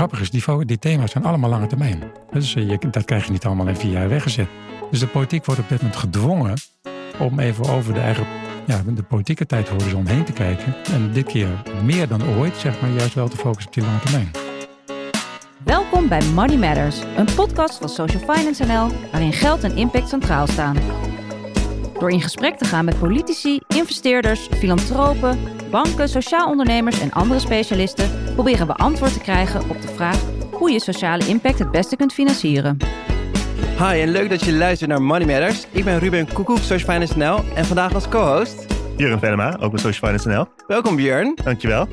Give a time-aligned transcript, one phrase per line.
[0.00, 2.02] grappige is, die, thema's zijn allemaal lange termijn.
[2.30, 4.48] Dus je, dat krijg je niet allemaal in vier jaar weggezet.
[4.90, 6.54] Dus de politiek wordt op dit moment gedwongen
[7.18, 8.26] om even over de eigen
[8.66, 10.74] ja, de politieke tijdhorizon heen te kijken.
[10.92, 11.48] En dit keer
[11.84, 14.30] meer dan ooit, zeg maar, juist wel te focussen op die lange termijn.
[15.64, 20.46] Welkom bij Money Matters, een podcast van Social Finance NL, waarin geld en impact centraal
[20.46, 20.76] staan.
[21.98, 25.38] Door in gesprek te gaan met politici, investeerders, filantropen,
[25.70, 30.20] banken, sociaal ondernemers en andere specialisten, proberen we antwoord te krijgen op de vraag
[30.52, 32.76] hoe je sociale impact het beste kunt financieren.
[33.78, 35.66] Hi en leuk dat je luistert naar Money Matters.
[35.70, 38.66] Ik ben Ruben Koekoek, Social Finance NL en vandaag als co-host...
[38.96, 40.46] Björn Venema, ook bij Social Finance NL.
[40.66, 41.38] Welkom Björn.
[41.44, 41.88] Dankjewel.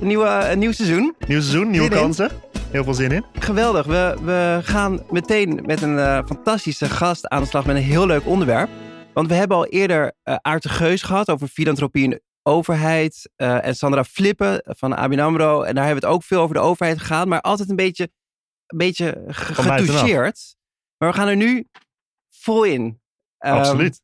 [0.00, 1.14] Een, nieuwe, een nieuw seizoen.
[1.26, 2.30] Nieuw seizoen, nieuwe kansen.
[2.70, 3.24] Heel veel zin in.
[3.38, 3.86] Geweldig.
[3.86, 8.06] We, we gaan meteen met een uh, fantastische gast aan de slag met een heel
[8.06, 8.68] leuk onderwerp.
[9.14, 13.30] Want we hebben al eerder uh, Aart de Geus gehad over filantropie in de overheid.
[13.36, 15.62] Uh, en Sandra Flippen van ABN AMRO.
[15.62, 17.28] En daar hebben we het ook veel over de overheid gegaan.
[17.28, 18.10] Maar altijd een beetje,
[18.66, 20.56] een beetje getoucheerd.
[20.98, 21.68] Maar we gaan er nu
[22.30, 22.82] vol in.
[22.82, 24.00] Um, Absoluut.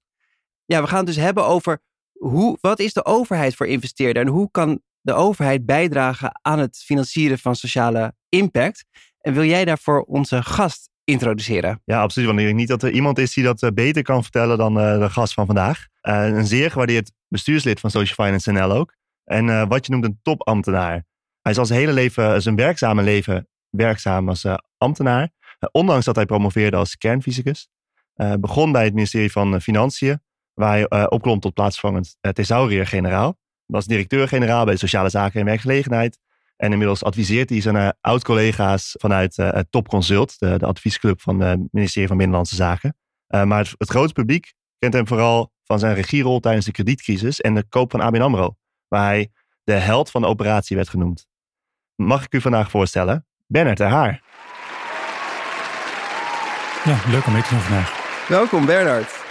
[0.65, 4.29] Ja, we gaan het dus hebben over hoe, wat is de overheid voor investeerder en
[4.29, 8.85] hoe kan de overheid bijdragen aan het financieren van sociale impact?
[9.19, 11.83] En wil jij daarvoor onze gast introduceren?
[11.85, 12.29] Ja, absoluut.
[12.29, 14.79] Want ik denk niet dat er iemand is die dat eh, beter kan vertellen dan
[14.79, 15.87] uh, de gast van vandaag.
[16.03, 18.97] Uh, een zeer gewaardeerd bestuurslid van Social Finance NL ook.
[19.25, 21.05] En wat je noemt een topambtenaar.
[21.43, 24.45] Hij is al zijn hele leven, zijn werkzame leven, werkzaam als
[24.79, 25.31] ambtenaar.
[25.59, 27.69] Eh, ondanks dat hij promoveerde als kernfysicus.
[28.41, 30.21] Begon bij het ministerie van eh, Financiën,
[30.55, 33.39] waar hij opklom tot plaatsvangend thesaurier-generaal.
[33.67, 36.19] Was directeur-generaal bij Sociale Zaken en Werkgelegenheid.
[36.59, 42.09] En inmiddels adviseert hij zijn oud-collega's vanuit Top Consult, de, de, adviesclub van het ministerie
[42.09, 42.97] van Binnenlandse Zaken.
[43.27, 47.55] maar het, het grootste publiek kent hem vooral van zijn regierol tijdens de kredietcrisis en
[47.55, 48.57] de koop van ABN AMRO,
[48.89, 49.31] waar hij
[49.65, 51.27] de held van de operatie werd genoemd.
[51.95, 54.23] Mag ik u vandaag voorstellen, Bernard de Haar.
[56.85, 58.27] Ja, leuk om mee te doen vandaag.
[58.29, 59.27] Welkom Bernard.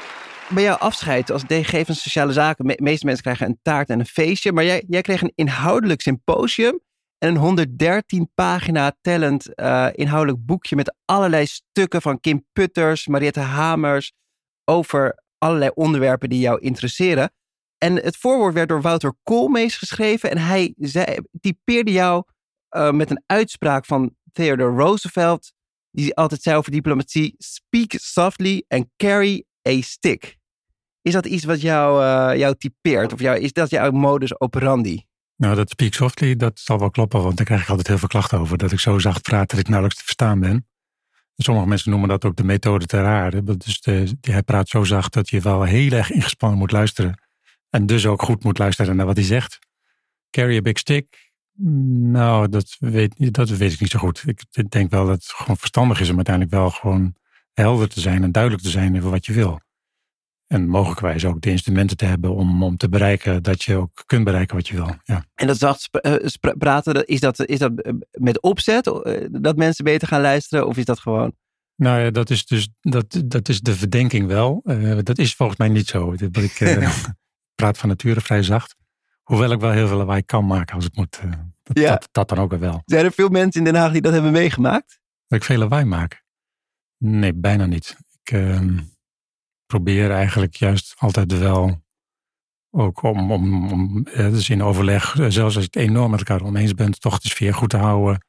[0.50, 4.00] Bij jouw afscheid als DG van Sociale Zaken, de meeste mensen krijgen een taart en
[4.00, 6.80] een feestje, maar jij, jij kreeg een inhoudelijk symposium
[7.18, 13.40] en een 113 pagina tellend uh, inhoudelijk boekje met allerlei stukken van Kim Putters, Mariette
[13.40, 14.14] Hamers
[14.66, 17.32] over allerlei onderwerpen die jou interesseren.
[17.78, 20.76] En het voorwoord werd door Wouter Koolmees geschreven en hij
[21.42, 22.24] typeerde jou
[22.70, 25.52] uh, met een uitspraak van Theodore Roosevelt
[25.92, 30.38] die altijd zei over diplomatie: speak softly and carry a stick.
[31.02, 33.14] Is dat iets wat jou, uh, jou typeert?
[33.14, 35.06] Of is dat jouw modus operandi?
[35.38, 38.08] Nou, dat speak softly, dat zal wel kloppen, want daar krijg ik altijd heel veel
[38.08, 38.58] klachten over.
[38.58, 40.68] Dat ik zo zacht praat dat ik nauwelijks te verstaan ben.
[41.36, 43.58] Sommige mensen noemen dat ook de methode ter aarde.
[43.58, 47.22] Dus de, hij praat zo zacht dat je wel heel erg ingespannen moet luisteren.
[47.70, 49.60] En dus ook goed moet luisteren naar wat hij zegt.
[50.30, 51.28] Carry a big stick,
[51.58, 54.24] nou, dat weet, dat weet ik niet zo goed.
[54.26, 57.16] Ik denk wel dat het gewoon verstandig is om uiteindelijk wel gewoon
[57.54, 59.60] helder te zijn en duidelijk te zijn over wat je wil.
[60.48, 64.24] En mogelijkwijs ook de instrumenten te hebben om, om te bereiken dat je ook kunt
[64.24, 64.96] bereiken wat je wil.
[65.04, 65.26] Ja.
[65.36, 69.84] En dat zacht eh, praten, is dat, is dat eh, met opzet eh, dat mensen
[69.84, 71.36] beter gaan luisteren of is dat gewoon?
[71.76, 74.62] Nou ja, dat is dus dat, dat is de verdenking wel.
[75.04, 76.14] dat is volgens mij niet zo.
[76.14, 76.58] Ik
[77.56, 78.76] praat van nature vrij zacht.
[79.24, 81.20] Hoewel ik wel heel veel lawaai kan maken als het moet.
[81.64, 81.90] Dat, ja.
[81.90, 82.82] dat, dat, dan ook wel.
[82.86, 85.00] Zijn er veel mensen in Den Haag die dat hebben meegemaakt?
[85.28, 86.24] Dat ik veel lawaai maak?
[86.98, 87.98] Nee, bijna niet.
[88.24, 88.62] Ik uh,
[89.68, 91.86] probeer eigenlijk juist altijd wel
[92.72, 96.48] ook om, om, om dus in overleg, eh, zelfs als je het enorm met elkaar
[96.48, 98.26] oneens bent, toch de sfeer goed te houden.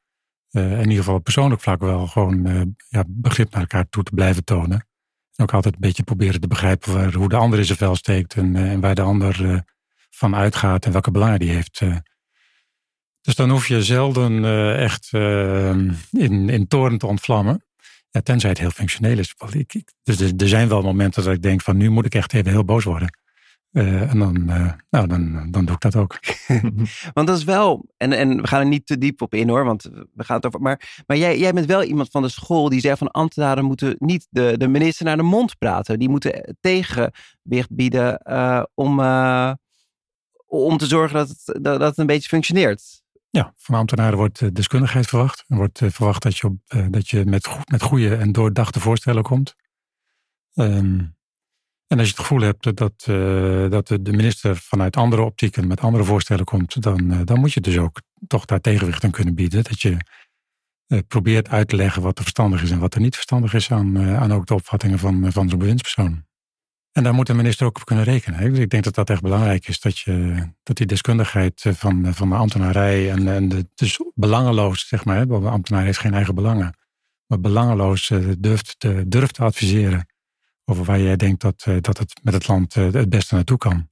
[0.51, 4.03] Uh, in ieder geval op persoonlijk vlak wel gewoon uh, ja, begrip naar elkaar toe
[4.03, 4.87] te blijven tonen.
[5.35, 7.95] En ook altijd een beetje proberen te begrijpen waar, hoe de ander in zijn vel
[7.95, 9.63] steekt en, en waar de ander
[10.09, 11.81] van uitgaat en welke belangen die heeft.
[11.81, 11.95] Eh.
[13.21, 15.69] Dus dan hoef je zelden eh, echt eh,
[16.11, 17.63] in, in toren te ontvlammen.
[18.11, 19.35] Ja, tenzij het heel functioneel is.
[20.03, 22.65] Dus er, zijn wel momenten dat ik denk van nu moet ik echt even heel
[22.65, 23.19] boos worden.
[23.71, 24.45] en dan,
[24.89, 26.19] nou, dan, dan doe ik dat ook.
[27.13, 29.65] want dat is wel, en, en we gaan er niet te diep op in hoor,
[29.65, 29.83] want
[30.13, 30.61] we gaan het over.
[30.61, 33.95] Maar, maar jij, jij bent wel iemand van de school die zegt van ambtenaren moeten
[33.99, 35.99] niet de, de minister naar de mond praten.
[35.99, 38.21] Die moeten tegenwicht bieden
[38.73, 38.99] om,
[40.45, 43.01] om te zorgen dat het, dat, het een beetje functioneert.
[43.31, 45.43] Ja, van ambtenaren wordt eh, deskundigheid verwacht.
[45.47, 48.79] Er wordt eh, verwacht dat je, op, eh, dat je met, met goede en doordachte
[48.79, 49.55] voorstellen komt.
[50.53, 50.99] Ehm,
[51.87, 53.03] en als je het gevoel hebt dat,
[53.71, 57.77] dat de minister vanuit andere optieken met andere voorstellen komt, dan, dan moet je dus
[57.77, 59.63] ook toch daar tegenwicht aan kunnen bieden.
[59.63, 59.97] Dat je
[61.07, 63.99] probeert uit te leggen wat er verstandig is en wat er niet verstandig is aan,
[63.99, 66.25] aan ook de opvattingen van, van zo'n bewindspersoon.
[66.91, 68.55] En daar moet de minister ook op kunnen rekenen.
[68.55, 69.79] Ik denk dat dat echt belangrijk is.
[69.79, 75.05] Dat, je, dat die deskundigheid van, van de ambtenarij en, en de, dus belangeloos, zeg
[75.05, 75.27] maar.
[75.27, 76.77] De ambtenaar heeft geen eigen belangen.
[77.25, 80.05] Maar belangeloos durft te, durft te adviseren
[80.65, 83.89] over waar jij denkt dat, dat het met het land het beste naartoe kan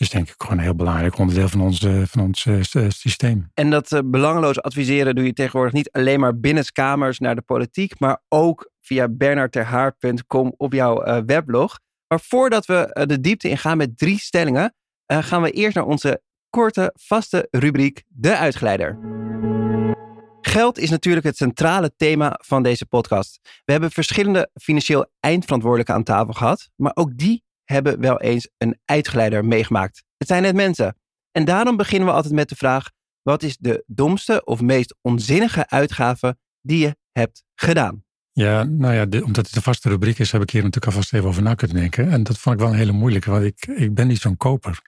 [0.00, 2.46] is denk ik gewoon een heel belangrijk onderdeel van ons, van ons
[2.88, 3.50] systeem.
[3.54, 8.22] En dat belangeloos adviseren doe je tegenwoordig niet alleen maar binnenskamers naar de politiek, maar
[8.28, 11.78] ook via bernardterhaar.com op jouw weblog.
[12.08, 14.74] Maar voordat we uh, de diepte ingaan met drie stellingen,
[15.06, 18.98] gaan we eerst naar onze korte, vaste rubriek De Uitgeleider.
[20.40, 23.38] Geld is natuurlijk het centrale thema van deze podcast.
[23.64, 28.78] We hebben verschillende financieel eindverantwoordelijken aan tafel gehad, maar ook die hebben wel eens een
[28.84, 30.04] uitgeleider meegemaakt.
[30.16, 30.96] Het zijn net mensen.
[31.30, 32.90] En daarom beginnen we altijd met de vraag:
[33.22, 38.04] wat is de domste of meest onzinnige uitgave die je hebt gedaan?
[38.38, 41.28] Ja, nou ja, omdat het een vaste rubriek is, heb ik hier natuurlijk alvast even
[41.28, 42.10] over na kunnen denken.
[42.10, 44.82] En dat vond ik wel een hele moeilijke, want ik, ik ben niet zo'n koper.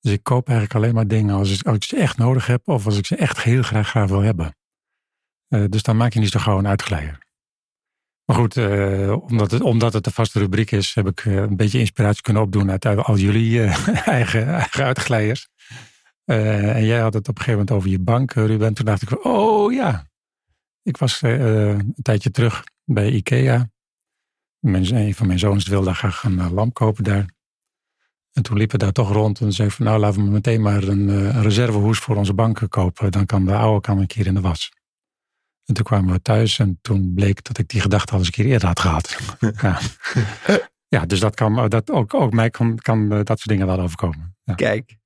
[0.00, 2.68] Dus ik koop eigenlijk alleen maar dingen als ik, als ik ze echt nodig heb
[2.68, 4.56] of als ik ze echt heel graag graag wil hebben.
[5.48, 7.18] Uh, dus dan maak je niet zo gauw een uitgeleider.
[8.24, 11.56] Maar goed, uh, omdat, het, omdat het een vaste rubriek is, heb ik uh, een
[11.56, 13.60] beetje inspiratie kunnen opdoen uit al jullie
[14.18, 15.48] eigen, eigen uitgeleiders.
[16.24, 18.74] en jij had het op een gegeven moment over je bank, Ruben.
[18.74, 20.09] Toen dacht ik, oh ja,
[20.82, 23.70] ik was een tijdje terug bij Ikea.
[24.58, 27.26] Mijn, een van mijn zoons wilde graag een lamp kopen daar.
[28.32, 30.82] En toen liepen we daar toch rond en zei van nou laten we meteen maar
[30.82, 33.10] een, een reservehoes voor onze banken kopen.
[33.10, 34.72] Dan kan de oude kan een keer in de was.
[35.64, 38.32] En toen kwamen we thuis en toen bleek dat ik die gedachte al eens een
[38.32, 39.16] keer eerder had gehad.
[39.62, 39.78] ja.
[40.88, 44.36] ja, dus dat kan, dat ook, ook mij kan, kan dat soort dingen wel overkomen.
[44.44, 44.54] Ja.
[44.54, 44.96] Kijk.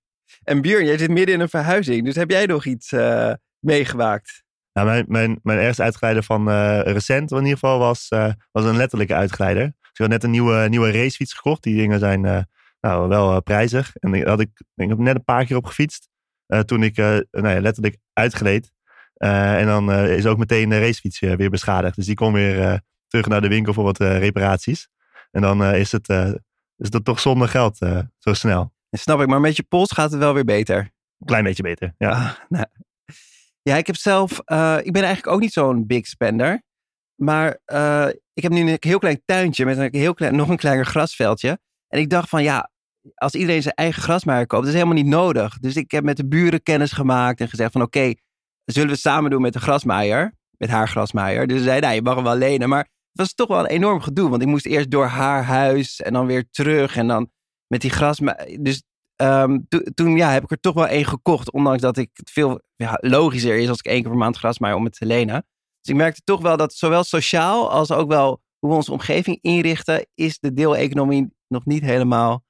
[0.43, 4.44] En Björn, jij zit midden in een verhuizing, dus heb jij nog iets uh, meegemaakt?
[4.75, 8.65] Nou, mijn, mijn, mijn ergste uitgeleider van uh, recent in ieder geval was, uh, was
[8.65, 9.65] een letterlijke uitgeleider.
[9.65, 11.63] Dus ik had net een nieuwe, nieuwe racefiets gekocht.
[11.63, 12.49] Die dingen zijn
[12.81, 13.97] nou, wel prijzig.
[13.97, 16.09] En ik, had ik, ik heb net een paar keer op gefietst.
[16.65, 18.73] toen ik nou ja, letterlijk uitgleed.
[19.17, 21.97] Uh, en dan is ook meteen de racefiets weer beschadigd.
[21.97, 24.89] Dus die komt weer terug naar de winkel voor wat reparaties.
[25.31, 26.09] En dan is, het,
[26.77, 27.77] is het toch zonder geld
[28.19, 28.73] zo snel.
[28.91, 30.79] snap ik, maar met je pols gaat het wel weer beter.
[30.79, 32.11] Een klein beetje beter, ja.
[32.11, 32.67] Ah, nou.
[33.65, 34.31] Ja, ik heb zelf,
[34.83, 36.63] ik ben eigenlijk ook niet zo'n big spender.
[37.15, 37.59] Maar
[38.33, 41.59] ik heb nu een heel klein tuintje met een heel klein, nog een kleiner grasveldje.
[41.89, 42.71] En ik dacht van ja,
[43.15, 45.59] als iedereen zijn eigen grasmaaier koopt, dat is helemaal niet nodig.
[45.59, 48.13] Dus ik heb met de buren kennis gemaakt en gezegd van oké,
[48.65, 50.35] zullen we samen doen met de grasmaaier.
[50.57, 51.47] Met haar grasmaaier.
[51.47, 52.69] Dus ze zei, nou, je mag hem wel lenen.
[52.69, 54.31] Maar het was toch wel een enorm gedoe.
[54.31, 56.97] Want ik moest eerst door haar huis en dan weer terug.
[56.97, 57.31] En dan
[57.67, 58.63] met die grasmaaier.
[58.63, 58.83] Dus
[59.17, 61.53] um, toen ja, heb ik er toch wel één gekocht.
[61.53, 64.77] Ondanks dat ik het veel ja, logischer is als ik één keer per maand grasmaaier
[64.77, 65.47] om het te lenen.
[65.81, 69.39] Dus ik merkte toch wel dat zowel sociaal als ook wel hoe we onze omgeving
[69.41, 72.45] inrichten, is de deeleconomie nog niet helemaal,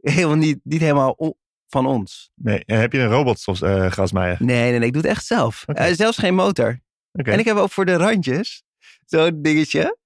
[0.00, 1.36] helemaal niet, niet helemaal
[1.66, 2.30] van ons.
[2.34, 4.36] Nee, en heb je een robot uh, grasmaaier?
[4.40, 5.64] Nee, nee, nee, ik doe het echt zelf.
[5.66, 5.90] Okay.
[5.90, 6.80] Uh, zelfs geen motor.
[7.12, 7.34] Okay.
[7.34, 8.62] En ik heb ook voor de randjes
[9.06, 9.98] zo'n dingetje.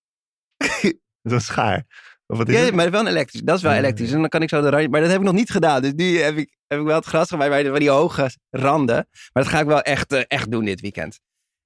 [1.22, 1.86] Zo'n schaar.
[2.26, 2.74] Of wat is ja, het?
[2.74, 3.40] maar wel een elektrisch.
[3.40, 4.12] Dat is wel elektrisch.
[4.12, 4.90] En dan kan ik zo de randjes.
[4.90, 5.82] Maar dat heb ik nog niet gedaan.
[5.82, 9.08] Dus nu heb ik, heb ik wel het gras gemaakt bij die hoge randen.
[9.32, 11.20] Maar dat ga ik wel echt, uh, echt doen dit weekend.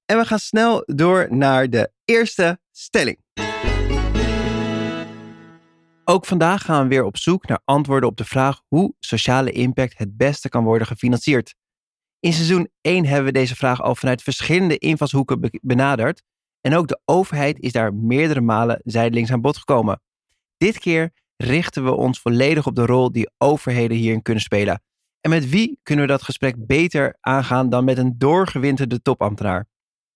[0.05, 3.17] En we gaan snel door naar de eerste stelling.
[6.03, 9.97] Ook vandaag gaan we weer op zoek naar antwoorden op de vraag hoe sociale impact
[9.97, 11.55] het beste kan worden gefinancierd.
[12.19, 16.21] In seizoen 1 hebben we deze vraag al vanuit verschillende invalshoeken benaderd
[16.61, 20.01] en ook de overheid is daar meerdere malen zijdelings aan bod gekomen.
[20.61, 24.81] Dit keer richten we ons volledig op de rol die overheden hierin kunnen spelen.
[25.21, 29.67] En met wie kunnen we dat gesprek beter aangaan dan met een doorgewinterde topambtenaar?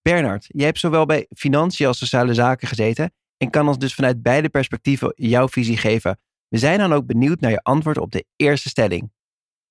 [0.01, 4.21] Bernard, jij hebt zowel bij financiën als sociale zaken gezeten en kan ons dus vanuit
[4.21, 6.19] beide perspectieven jouw visie geven.
[6.47, 9.11] We zijn dan ook benieuwd naar je antwoord op de eerste stelling.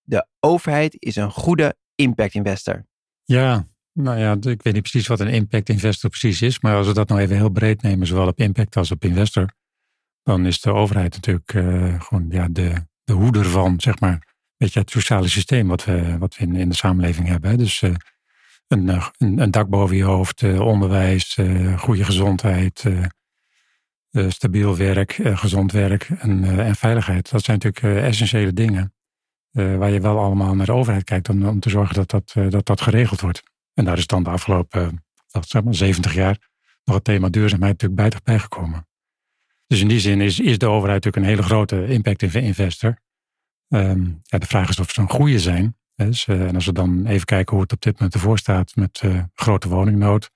[0.03, 2.87] De overheid is een goede impact investor.
[3.25, 6.87] Ja, nou ja, ik weet niet precies wat een impact investor precies is, maar als
[6.87, 9.53] we dat nou even heel breed nemen, zowel op impact als op investor,
[10.25, 12.73] dan is de overheid natuurlijk uh, gewoon ja, de,
[13.05, 16.57] de hoeder van, zeg maar, weet je, het sociale systeem wat we, wat we in,
[16.57, 17.51] in de samenleving hebben.
[17.51, 17.57] Hè.
[17.57, 17.95] Dus uh,
[18.69, 21.39] een, een, een, dak boven je hoofd, onderwijs,
[21.77, 22.85] goede gezondheid,
[24.29, 27.31] stabiel werk, gezond werk en, en, veiligheid.
[27.31, 28.95] Dat zijn natuurlijk essentiële dingen.
[29.51, 32.67] waar je wel allemaal naar de overheid kijkt om, om te zorgen dat dat, dat
[32.67, 33.43] dat geregeld wordt.
[33.75, 35.05] En daar is dan de afgelopen
[35.41, 36.39] zeg maar 70 jaar
[36.85, 38.87] nog het thema duurzaamheid natuurlijk bijgekomen.
[39.67, 42.99] Dus in die zin is, is de overheid natuurlijk een hele grote impact investor.
[43.69, 45.77] Um, ja, de vraag is of ze een goede zijn.
[45.97, 49.03] Dus, en als we dan even kijken hoe het op dit moment ervoor staat met
[49.35, 50.31] grote woningnood,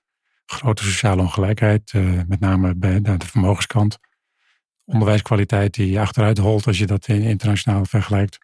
[0.45, 3.97] grote sociale ongelijkheid, uh, met name bij de vermogenskant.
[4.85, 8.37] onderwijskwaliteit die achteruit holt als je dat internationaal vergelijkt.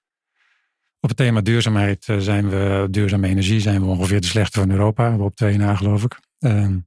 [1.00, 5.18] Op het thema duurzaamheid zijn we, duurzame energie, zijn we ongeveer de slechtste van Europa.
[5.18, 6.20] Op twee na, geloof ik.
[6.40, 6.78] Ehm,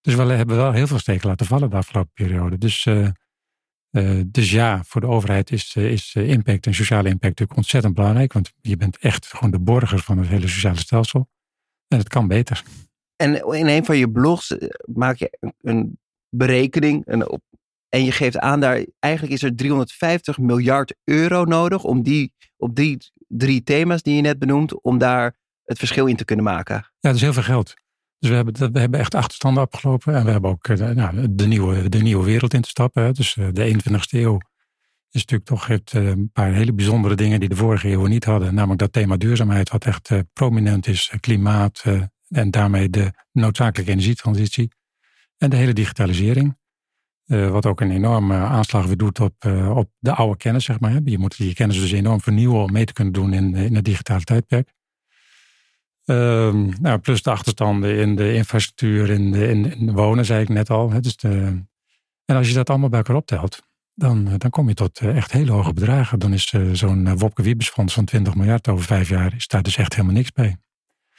[0.00, 2.58] dus we hebben wel heel veel steken laten vallen de afgelopen periode.
[2.58, 2.86] Dus,
[4.26, 8.32] dus ja, voor de overheid is, is impact en sociale impact natuurlijk ontzettend belangrijk.
[8.32, 11.28] Want je bent echt gewoon de borger van het hele sociale stelsel.
[11.88, 12.62] En het kan beter.
[13.16, 15.98] En in een van je blogs maak je een
[16.28, 17.42] berekening en, op,
[17.88, 22.74] en je geeft aan daar, eigenlijk is er 350 miljard euro nodig om die, op
[22.74, 22.98] die
[23.28, 25.34] drie thema's die je net benoemt, om daar
[25.64, 26.74] het verschil in te kunnen maken.
[26.74, 27.74] Ja, dat is heel veel geld.
[28.18, 30.14] Dus we hebben, we hebben echt achterstanden opgelopen.
[30.14, 33.14] En we hebben ook eh, nou, de, nieuwe, de nieuwe wereld in te stappen.
[33.14, 34.38] Dus eh, de 21ste eeuw
[35.10, 38.24] is natuurlijk toch heeft eh, een paar hele bijzondere dingen die de vorige eeuw niet
[38.24, 38.54] hadden.
[38.54, 41.12] Namelijk dat thema duurzaamheid, wat echt prominent is.
[41.20, 41.84] Klimaat
[42.28, 44.70] en daarmee de noodzakelijke energietransitie.
[45.36, 46.56] En de hele digitalisering.
[47.26, 49.44] Wat ook een enorme aanslag weer doet op,
[49.74, 51.00] op de oude kennis, zeg maar.
[51.04, 53.84] Je moet je kennis dus enorm vernieuwen om mee te kunnen doen in, in het
[53.84, 54.72] digitale tijdperk.
[56.10, 60.70] Um, nou, plus de achterstanden in de infrastructuur, in de, in, wonen, zei ik net
[60.70, 61.00] al.
[61.00, 61.62] Dus de,
[62.24, 63.62] en als je dat allemaal bij elkaar optelt,
[63.94, 66.18] dan, dan kom je tot echt hele hoge bedragen.
[66.18, 69.76] Dan is uh, zo'n Wopke Wiebesfonds van 20 miljard over vijf jaar, is daar dus
[69.76, 70.56] echt helemaal niks bij.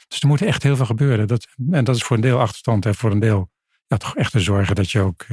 [0.08, 1.26] Dus er moet echt heel veel gebeuren.
[1.26, 3.50] Dat, en dat is voor een deel achterstand en voor een deel
[3.86, 5.26] ja, toch echt te zorgen dat je ook,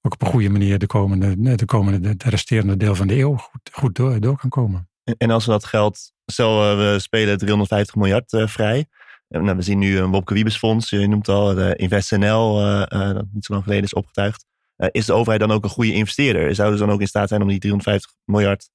[0.00, 3.36] ook op een goede manier de komende, de komende, de resterende deel van de eeuw
[3.36, 4.90] goed, goed door, door kan komen.
[5.04, 8.86] En als we dat geld, stel uh, we spelen 350 miljard uh, vrij.
[9.28, 12.54] Nou, we zien nu een Wopke Wiebesfonds, je noemt al, de InvestNL,
[12.88, 14.46] dat niet zo lang geleden is opgetuigd.
[14.76, 16.54] is de overheid dan ook een goede investeerder?
[16.54, 18.70] Zouden ze dan ook in staat zijn om die 350 miljard,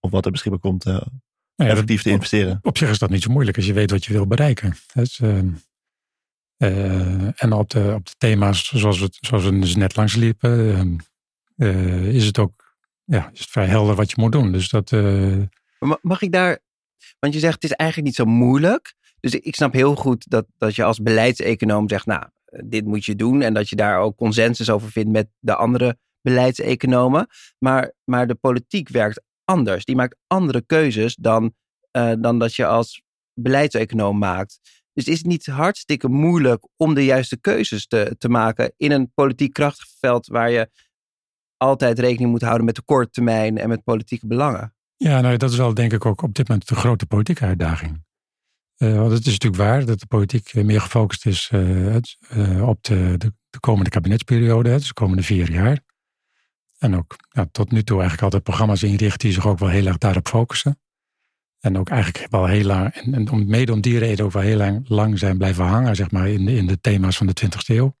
[0.00, 1.02] of wat er beschikbaar komt, nou
[1.54, 2.52] ja, effectief te investeren?
[2.52, 4.74] Op, op, zich is dat niet zo moeilijk als je weet wat je wil bereiken.
[4.92, 5.20] Dus,
[6.62, 10.98] uh, en op de, op de thema's zoals we, zoals we dus net langs liepen,
[11.56, 12.59] uh, is het ook
[13.10, 14.52] ja, is het vrij helder wat je moet doen.
[14.52, 15.42] Dus dat, uh...
[16.00, 16.58] Mag ik daar,
[17.18, 18.94] want je zegt het is eigenlijk niet zo moeilijk.
[19.20, 22.24] Dus ik snap heel goed dat, dat je als beleidseconoom zegt, nou,
[22.64, 23.42] dit moet je doen.
[23.42, 27.26] En dat je daar ook consensus over vindt met de andere beleidseconomen.
[27.58, 29.84] Maar, maar de politiek werkt anders.
[29.84, 31.54] Die maakt andere keuzes dan,
[32.18, 33.02] dan dat je als
[33.34, 34.60] beleidseconoom maakt.
[34.92, 39.12] Dus is het niet hartstikke moeilijk om de juiste keuzes te, te maken in een
[39.14, 40.70] politiek krachtveld waar je
[41.60, 44.74] altijd rekening moet houden met de korte termijn en met politieke belangen?
[44.96, 48.04] Ja, nou, dat is wel denk ik ook op dit moment de grote politieke uitdaging.
[48.78, 53.14] Uh, want het is natuurlijk waar dat de politiek meer gefocust is uh, op de,
[53.18, 55.80] de, de, komende kabinetsperiode, dus de komende vier jaar.
[56.78, 57.16] En ook
[57.50, 60.80] tot nu toe eigenlijk altijd programma's inricht die zich ook wel heel erg daarop focussen.
[61.60, 64.42] En ook eigenlijk wel heel lang, en, en om, mede om die reden ook wel
[64.42, 67.66] heel lang, lang zijn blijven hangen, zeg maar, in in de thema's van de 20e
[67.66, 67.96] eeuw.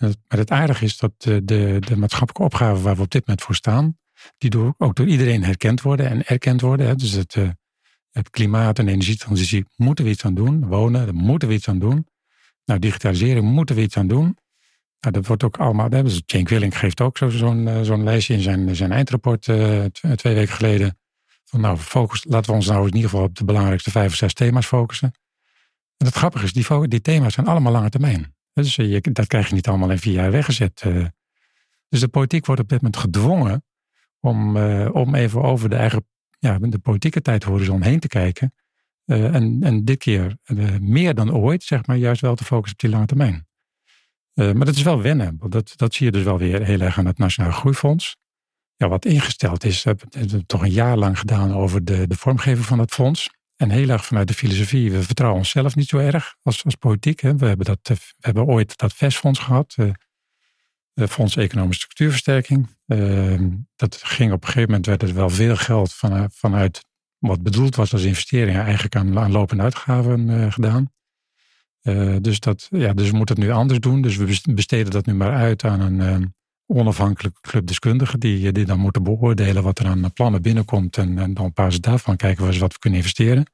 [0.00, 3.46] Maar het aardige is dat de, de, de maatschappelijke opgaven waar we op dit moment
[3.46, 3.98] voor staan,
[4.38, 6.86] die door, ook door iedereen herkend worden en erkend worden.
[6.86, 6.94] Hè.
[6.94, 7.48] Dus het, uh,
[8.10, 10.66] het klimaat- en energietransitie moeten we iets aan doen.
[10.66, 12.06] Wonen, daar moeten we iets aan doen.
[12.64, 14.36] Nou, digitalisering moeten we iets aan doen.
[15.00, 15.88] Nou, dat wordt ook allemaal.
[15.88, 20.54] Dus Jane Quilling geeft ook zo'n zo zo'n lijstje in zijn, zijn eindrapport twee weken
[20.54, 20.98] geleden.
[21.44, 24.16] Van nou, focus, laten we ons nou in ieder geval op de belangrijkste vijf of
[24.16, 25.12] zes thema's focussen.
[25.96, 28.34] En het grappige is, die, die thema's zijn allemaal lange termijn.
[28.52, 30.82] Dus eh, je, dat krijg je niet allemaal in vier jaar weggezet.
[30.84, 31.04] Eh.
[31.88, 33.64] Dus de politiek wordt op dit moment gedwongen
[34.20, 36.06] om, uh, om even over de eigen
[36.38, 38.54] ja, de politieke tijdhorizon heen te kijken.
[39.04, 40.36] En, en dit keer
[40.80, 43.46] meer dan ooit, zeg maar, juist wel te focussen op die lange termijn.
[44.34, 45.38] maar dat is wel wennen.
[45.48, 48.16] Dat, dat zie je dus wel weer heel erg aan het Nationaal Groeifonds
[48.80, 49.82] ja, wat ingesteld is.
[49.82, 53.30] We hebben het toch een jaar lang gedaan over de, de vormgeving van het fonds.
[53.60, 57.20] En heel erg vanuit de filosofie, we vertrouwen onszelf niet zo erg als, als politiek.
[57.20, 57.36] Hè.
[57.36, 62.68] We, hebben dat, we hebben ooit dat VES-fonds gehad, uh, Fonds Economische Structuurversterking.
[62.86, 63.40] Uh,
[63.76, 66.84] dat ging op een gegeven moment, werd er wel veel geld van, vanuit
[67.18, 70.92] wat bedoeld was als investeringen eigenlijk aan, aan lopende uitgaven gedaan.
[72.22, 74.02] dus, dat, ja, dus we moeten het nu anders doen.
[74.02, 76.34] Dus we besteden dat nu maar uit aan een
[76.70, 81.44] onafhankelijke clubdeskundigen die, die dan moeten beoordelen wat er aan plannen binnenkomt en, en dan
[81.44, 83.44] op basis daarvan kijken we wat we kunnen investeren.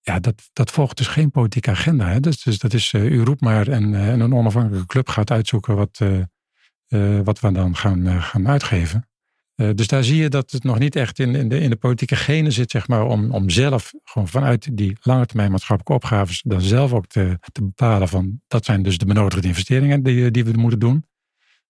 [0.00, 2.08] Ja, dat, dat volgt dus geen politieke agenda.
[2.08, 2.20] Hè?
[2.20, 5.76] Dus, dus dat is, uh, u roept maar en, en, een onafhankelijke club gaat uitzoeken
[5.76, 6.00] wat,
[7.24, 9.08] wat we dan gaan, gaan uitgeven.
[9.54, 12.16] dus daar zie je dat het nog niet echt in, in, de, in de politieke
[12.16, 16.60] gene zit, zeg maar, om, om zelf gewoon vanuit die lange termijn maatschappelijke opgaves dan
[16.60, 20.52] zelf ook te, te bepalen van dat zijn dus de benodigde investeringen die, die we
[20.52, 21.04] moeten doen.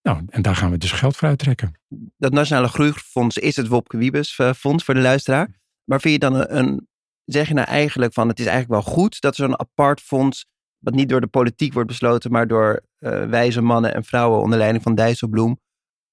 [0.03, 1.73] Nou, en daar gaan we dus geld voor uittrekken.
[2.17, 5.49] Dat Nationale Groeifonds is het Wopke Wiebes eh, Fonds voor de luisteraar.
[5.85, 6.89] Maar vind je dan een, een,
[7.25, 10.47] zeg je nou eigenlijk van het is eigenlijk wel goed dat er zo'n apart fonds,
[10.79, 14.59] wat niet door de politiek wordt besloten, maar door uh, wijze mannen en vrouwen onder
[14.59, 15.61] leiding van Dijsselbloem,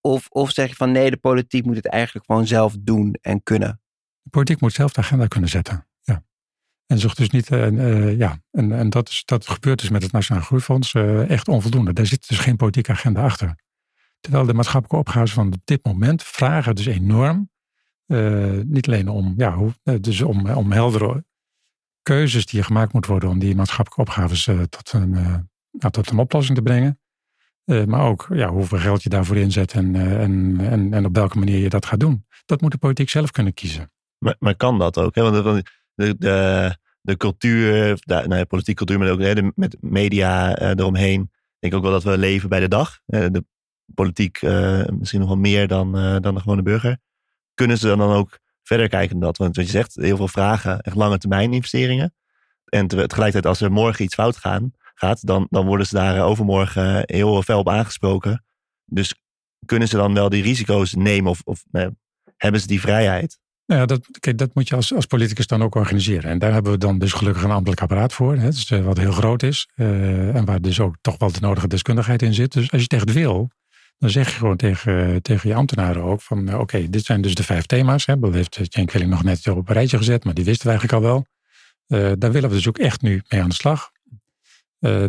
[0.01, 3.43] Of, of zeg je van nee, de politiek moet het eigenlijk gewoon zelf doen en
[3.43, 3.81] kunnen?
[4.21, 5.87] De politiek moet zelf de agenda kunnen zetten.
[6.01, 6.23] Ja.
[6.85, 10.11] En zocht dus niet, uh, ja, en, en dat, is, dat gebeurt dus met het
[10.11, 10.93] Nationaal Groeifonds
[11.27, 11.93] echt onvoldoende.
[11.93, 13.55] Daar zit dus geen politieke agenda achter.
[14.19, 17.49] Terwijl de maatschappelijke opgaves van dit moment vragen dus enorm.
[18.07, 21.25] Uh, niet alleen om, ja, hoe, dus om, om heldere
[22.01, 25.09] keuzes die gemaakt moeten worden om die maatschappelijke opgaves tot, een,
[25.71, 26.99] nou, tot een oplossing te brengen.
[27.65, 31.57] maar ook ja, hoeveel geld je daarvoor inzet en, en, en, en op welke manier
[31.57, 32.25] je dat gaat doen.
[32.45, 33.91] Dat moet de politiek zelf kunnen kiezen.
[34.17, 35.15] Maar, maar kan dat ook?
[35.15, 35.31] Hè?
[35.31, 35.63] Want
[35.95, 41.21] de, de, de cultuur, de, nou politieke cultuur, maar ook de, met media eromheen.
[41.21, 42.99] Ik denk ook wel dat we leven bij de dag.
[43.05, 43.45] De
[43.93, 45.91] politiek uh, misschien nog wel meer dan,
[46.21, 46.97] dan de gewone burger.
[47.53, 49.37] Kunnen ze dan ook verder kijken dan dat?
[49.37, 52.13] Want wat je zegt, heel veel vragen, echt lange termijn investeringen.
[52.65, 54.37] En tegelijkertijd als er morgen iets fout
[54.93, 58.43] gaat, dan, dan worden ze daar overmorgen heel fel op aangesproken.
[58.85, 59.15] Dus
[59.65, 61.63] kunnen ze dan wel die risico's nemen of, of
[62.37, 63.39] hebben ze die vrijheid?
[63.65, 66.31] Nou ja, dat, kijk, dat moet je als, als politicus dan ook organiseren.
[66.31, 68.35] En daar hebben we dan dus gelukkig een ambtelijk apparaat voor.
[68.35, 69.69] Hè, dus, wat heel groot is.
[69.75, 72.51] En waar dus ook toch wel de nodige deskundigheid in zit.
[72.51, 73.49] Dus als je het wil,
[73.99, 77.35] dan zeg je gewoon tegen, tegen je ambtenaren ook van uh, oké, dit zijn dus
[77.35, 78.05] de vijf thema's.
[78.05, 78.19] Hè.
[78.19, 81.09] Dat heeft Kwilling nog net op een rijtje gezet, maar die wisten we eigenlijk al
[81.09, 81.25] wel.
[81.87, 83.91] Uh, daar willen we dus ook echt nu mee aan de slag.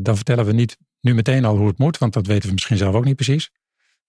[0.03, 2.77] dan vertellen we niet nu meteen al hoe het moet, want dat weten we misschien
[2.77, 3.51] zelf ook niet precies.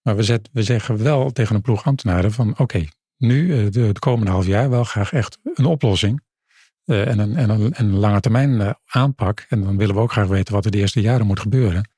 [0.02, 2.86] Maar we, we zeggen wel tegen een ploeg ambtenaren van oké,
[3.18, 6.22] nu, eh, de, de, komende half jaar, wel graag echt een oplossing.
[6.86, 9.46] En, een, en, een, en een lange termijn aanpak.
[9.50, 11.90] En dan willen we ook graag weten wat er de eerste jaren moet gebeuren.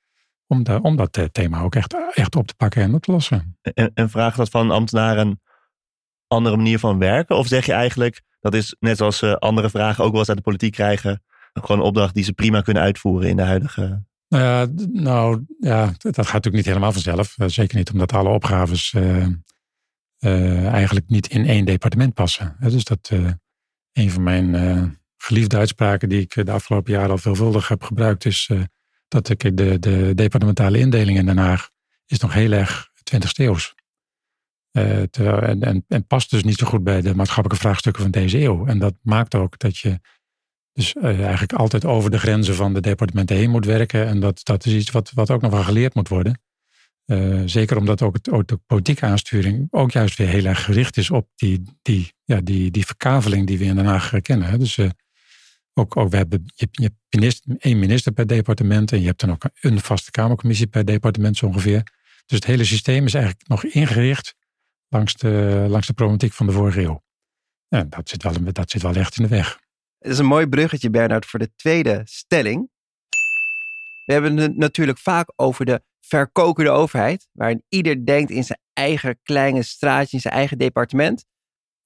[0.54, 3.58] Om, de, om dat thema ook echt, echt op te pakken en op te lossen.
[3.62, 5.40] En, en vraagt dat van ambtenaren een
[6.28, 7.38] andere manier van werken?
[7.38, 10.44] Of zeg je eigenlijk, dat is net zoals andere vragen ook wel eens uit de
[10.44, 11.24] politiek krijgen.
[11.54, 15.86] Gewoon een opdracht die ze prima kunnen uitvoeren in de huidige nou ja, nou, ja,
[15.86, 17.36] dat gaat natuurlijk niet helemaal vanzelf.
[17.38, 22.56] Zeker niet omdat alle opgaves uh, eigenlijk niet in één departement passen.
[22.60, 23.12] Dus dat
[23.94, 28.50] een van mijn geliefde uitspraken die ik de afgelopen jaren al veelvuldig heb gebruikt is
[29.14, 31.70] dat ik de, de departementale indeling in Den Haag
[32.06, 33.76] is nog heel erg 20 eeuws.
[35.10, 38.42] Terwijl, en, en, en, past dus niet zo goed bij de maatschappelijke vraagstukken van deze
[38.42, 38.66] eeuw.
[38.66, 40.00] En dat maakt ook dat je
[40.74, 44.06] dus eigenlijk altijd over de grenzen van de departementen heen moet werken.
[44.08, 46.42] En dat, dat is iets wat, wat ook nog wel geleerd moet worden.
[47.46, 51.10] Zeker omdat ook, het, ook de politieke aansturing ook juist weer heel erg gericht is
[51.10, 54.60] op die, die, ja, die, die verkaveling die we in Den Haag kennen.
[54.60, 54.80] Dus
[55.74, 59.20] ook, ook we hebben, je, je hebt minister, één minister per departement en je hebt
[59.20, 61.84] dan ook een vaste Kamercommissie per departement zo ongeveer.
[62.26, 64.36] Dus het hele systeem is eigenlijk nog ingericht
[64.88, 67.04] langs de, langs de problematiek van de vorige eeuw.
[67.68, 69.60] Ja, dat, zit wel, dat zit wel echt in de weg.
[70.00, 72.72] Het is een mooi bruggetje, Bernard, voor de tweede stelling.
[74.06, 79.20] We hebben het natuurlijk vaak over de verkokende overheid, waarin ieder denkt in zijn eigen
[79.24, 81.26] kleine straatje, in zijn eigen departement.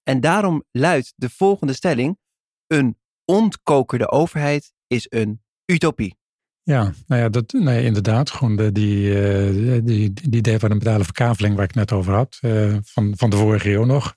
[0.03, 2.19] En daarom luidt de volgende stelling:
[2.67, 2.97] een
[3.27, 6.17] ontkokende overheid is een utopie.
[6.63, 8.31] Ja, nou ja, dat, nee, inderdaad.
[8.31, 13.13] Gewoon de, die, uh, die, die departementale verkaveling waar ik net over had, uh, van,
[13.17, 14.15] van de vorige eeuw nog,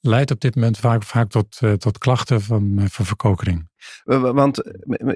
[0.00, 3.70] leidt op dit moment vaak, vaak tot, uh, tot klachten van, van verkokering.
[4.04, 4.62] Want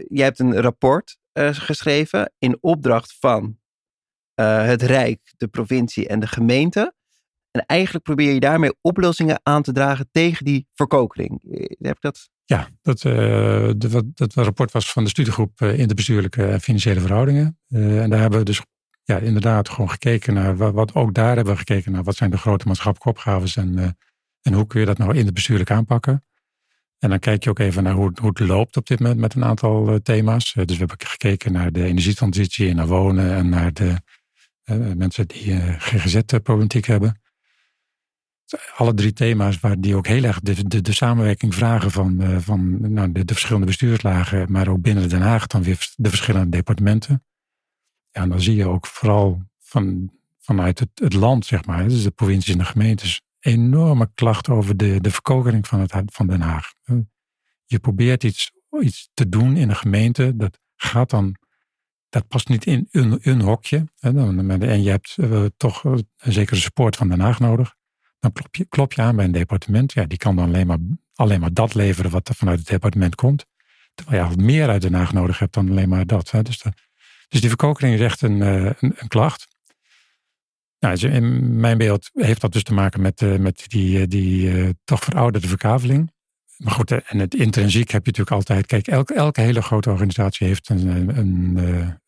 [0.09, 1.19] jij hebt een rapport
[1.53, 3.59] geschreven in opdracht van
[4.35, 6.95] het Rijk, de provincie en de gemeente.
[7.53, 11.43] En eigenlijk probeer je daarmee oplossingen aan te dragen tegen die verkokering.
[11.51, 12.31] Eh, heb ik dat?
[12.45, 13.13] Ja, dat, uh,
[13.77, 17.59] de, dat rapport was van de studiegroep in de bestuurlijke en financiële verhoudingen.
[17.69, 18.63] En daar hebben we dus
[19.03, 22.39] ja, inderdaad gewoon gekeken naar, wat, ook daar hebben we gekeken naar, wat zijn de
[22.39, 23.97] grote maatschappelijke opgaves en,
[24.43, 26.25] en hoe kun je dat nou in de bestuurlijk aanpakken.
[26.99, 29.35] En dan kijk je ook even naar hoe, hoe het loopt op dit moment met
[29.35, 30.53] een aantal thema's.
[30.53, 33.97] dus we hebben gekeken naar de energietransitie en naar wonen en naar de
[34.95, 37.22] mensen die eh, GGZ-problematiek hebben.
[38.77, 42.93] Alle drie thema's waar die ook heel erg de, de, samenwerking vragen van, eh, van
[42.93, 47.25] nou, de, de, verschillende bestuurslagen, maar ook binnen Den Haag dan weer de verschillende departementen.
[48.11, 52.03] Ja, en dan zie je ook vooral van, vanuit het, het land, zeg maar, dus
[52.03, 56.41] de provincies en de gemeentes, enorme klachten over de, de verkokering van, het, van Den
[56.41, 56.73] Haag.
[57.65, 61.37] Je probeert iets, iets te doen in een gemeente, dat gaat dan
[62.09, 63.85] dat past niet in een, hokje.
[64.01, 67.75] En je hebt uh, toch een zekere support van Den Haag nodig.
[68.23, 69.93] Dan klop je, klop je aan bij een departement.
[69.93, 70.79] Ja, die kan dan alleen maar,
[71.15, 73.47] alleen maar dat leveren wat er vanuit het departement komt.
[73.95, 76.31] Terwijl je al meer uit Haag nodig hebt dan alleen maar dat.
[76.31, 76.43] Hè.
[76.43, 76.73] Dus, de,
[77.29, 79.49] dus die verkokering is echt een, uh, een, klacht.
[80.79, 84.75] Nou, dus in mijn beeld heeft dat dus te maken met, uh, met die, die
[84.85, 86.13] toch verouderde verkaveling.
[86.57, 88.67] Maar goed, en het intrinsiek heb je natuurlijk altijd.
[88.67, 91.57] Kijk, elke, elke hele grote organisatie heeft een, een,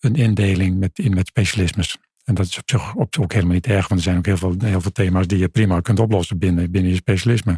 [0.00, 1.96] een indeling met, in, met specialismes.
[2.24, 4.54] En dat is op zich, ook helemaal niet erg, want er zijn ook heel veel,
[4.58, 7.52] heel veel thema's die je prima kunt oplossen binnen, binnen je specialisme.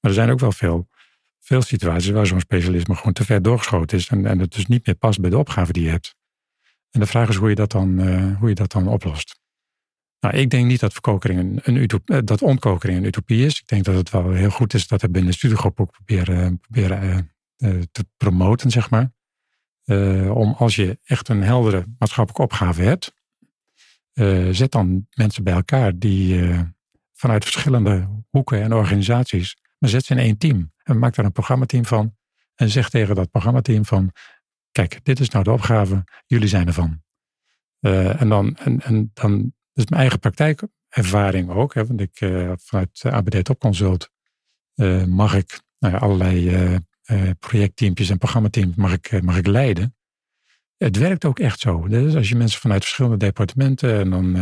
[0.00, 0.88] Maar er zijn ook wel veel,
[1.40, 4.86] veel situaties waar zo'n specialisme gewoon te ver doorgeschoten is en, en het dus niet
[4.86, 6.16] meer past bij de opgave die je hebt.
[6.90, 9.40] En de vraag is hoe je dat dan, uh, hoe je dat dan oplost.
[10.20, 13.60] Nou, ik denk niet dat verkokering een, een utopie, eh, dat ontkokering een utopie is.
[13.60, 16.60] Ik denk dat het wel heel goed is dat we binnen de studiegroep ook proberen,
[16.60, 19.12] proberen uh, te promoten, zeg maar.
[20.30, 23.14] Om als je echt een heldere maatschappelijke opgave hebt,
[24.18, 26.42] uh, zet dan mensen bij elkaar die
[27.12, 30.72] vanuit verschillende hoeken en organisaties, maar zet ze in één team.
[30.82, 32.16] En maak daar een programmateam van.
[32.54, 34.12] En zeg tegen dat programmateam van,
[34.72, 37.02] kijk, dit is nou de opgave, jullie zijn ervan.
[37.80, 41.74] en, dan, en, en dan dus mijn eigen praktijkervaring ook.
[41.74, 42.16] Hè, want ik
[42.60, 44.10] vanuit ABD Top Consult
[44.74, 46.78] uh, mag ik nou ja, allerlei
[47.38, 49.97] projectteampjes en programmateams mag ik, mag ik leiden.
[50.78, 51.88] Het werkt ook echt zo.
[51.88, 54.36] Dus als je mensen vanuit verschillende departementen en dan,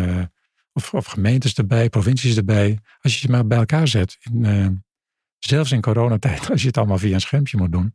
[0.73, 4.85] of, of, gemeentes erbij, provincies erbij, als je ze maar bij elkaar zet, in,
[5.39, 7.95] zelfs in coronatijd, als je het allemaal via een schermpje moet doen,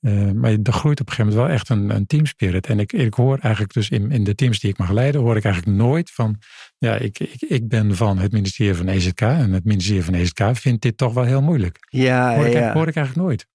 [0.00, 2.66] uh, maar er groeit op een gegeven moment wel echt een, een teamspirit.
[2.66, 5.36] En ik, ik hoor eigenlijk dus in, in de teams die ik mag leiden, hoor
[5.36, 6.38] ik eigenlijk nooit van,
[6.78, 10.50] ja, ik, ik, ik ben van het ministerie van EZK en het ministerie van EZK
[10.52, 11.78] vindt dit toch wel heel moeilijk.
[11.88, 12.72] Ja, hoor, ik, ja.
[12.72, 13.46] hoor ik eigenlijk nooit.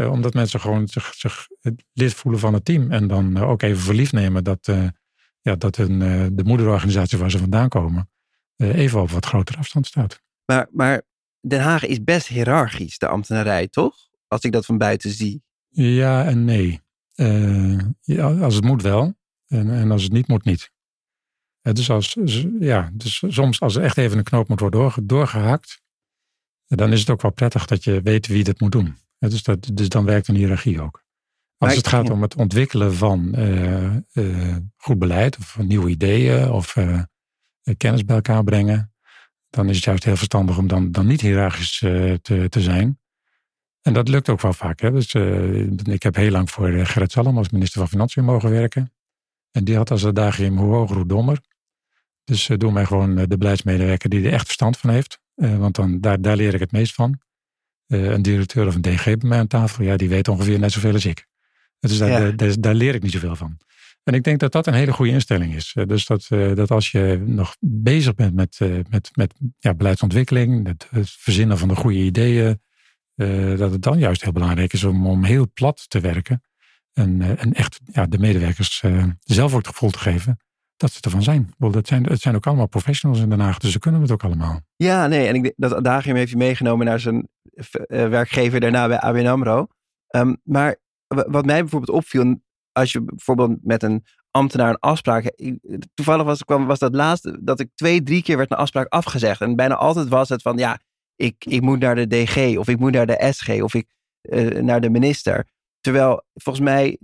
[0.00, 1.48] Uh, omdat mensen gewoon zich, zich
[1.92, 4.72] lid voelen van het team en dan uh, ook even verliefd nemen dat,
[5.40, 5.98] ja, dat hun,
[6.36, 8.10] de moederorganisatie waar ze vandaan komen
[8.56, 10.22] even op wat grotere afstand staat.
[10.44, 11.02] Maar, maar
[11.40, 13.96] Den Haag is best hiërarchisch, de ambtenarij, toch?
[14.26, 15.42] Als ik dat van buiten zie.
[15.68, 16.80] Ja en nee.
[18.00, 19.14] Ja, als het moet wel.
[19.46, 20.70] En, en, als het niet moet, niet.
[21.60, 22.16] Dus, als,
[22.60, 25.82] ja, dus soms als er echt even een knoop moet worden doorge, doorgehakt,
[26.66, 28.96] dan is het ook wel prettig dat je weet wie dat moet doen.
[29.28, 31.04] Dus, dat, dus dan werkt een hiërarchie ook.
[31.56, 33.36] Als het gaat om het ontwikkelen van
[34.76, 36.76] goed beleid of nieuwe ideeën of
[37.76, 38.92] kennis bij elkaar brengen,
[39.50, 41.78] dan is het juist heel verstandig om dan, dan niet hiërarchisch
[42.22, 42.98] te, te zijn.
[43.82, 44.80] En dat lukt ook wel vaak.
[44.80, 44.90] Hè?
[44.90, 45.14] Dus,
[45.84, 48.92] ik heb heel lang voor Gerrit Salom als minister van Financiën mogen werken.
[49.50, 51.40] En die had als adagium hoe hoger, hoe dommer.
[52.24, 55.20] Dus doe mij gewoon de beleidsmedewerker die er echt verstand van heeft.
[55.34, 57.20] Want dan, daar, daar leer ik het meest van.
[57.90, 60.92] Een directeur of een DG bij mij aan tafel, ja, die weet ongeveer net zoveel
[60.92, 61.26] als ik.
[61.80, 62.30] Dus daar, ja.
[62.30, 63.58] daar, daar, leer ik niet zoveel van.
[64.02, 65.76] En ik denk dat dat een hele goede instelling is.
[65.86, 71.10] Dus dat, dat als je nog bezig bent met, met, met ja, beleidsontwikkeling, het, het
[71.10, 72.60] verzinnen van de goede ideeën,
[73.20, 76.42] uh, dat het dan juist heel belangrijk is om, om heel plat te werken.
[76.92, 80.38] En, uh, en echt ja, de medewerkers uh, zelf ook het gevoel te geven
[80.76, 81.54] dat ze ervan zijn.
[81.58, 82.04] Wel, dat zijn.
[82.04, 84.60] Het zijn ook allemaal professionals in Den Haag, dus ze kunnen het ook allemaal.
[84.76, 87.28] Ja, nee, en ik dat Adagium heeft je meegenomen naar zijn
[87.86, 89.66] werkgever daarna bij ABN AMRO.
[90.16, 92.40] Um, maar wat mij bijvoorbeeld opviel,
[92.72, 95.32] als je bijvoorbeeld met een ambtenaar een afspraak.
[95.94, 99.40] Toevallig was, kwam, was dat laatste dat ik twee, drie keer werd een afspraak afgezegd.
[99.40, 100.80] En bijna altijd was het van ja,
[101.16, 103.86] ik, ik moet naar de DG of ik moet naar de SG of ik
[104.22, 105.46] uh, naar de minister.
[105.80, 106.98] Terwijl volgens mij,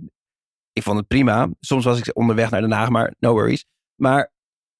[0.73, 1.49] ik vond het prima.
[1.59, 3.65] Soms was ik onderweg naar Den Haag, maar no worries.
[3.95, 4.31] Maar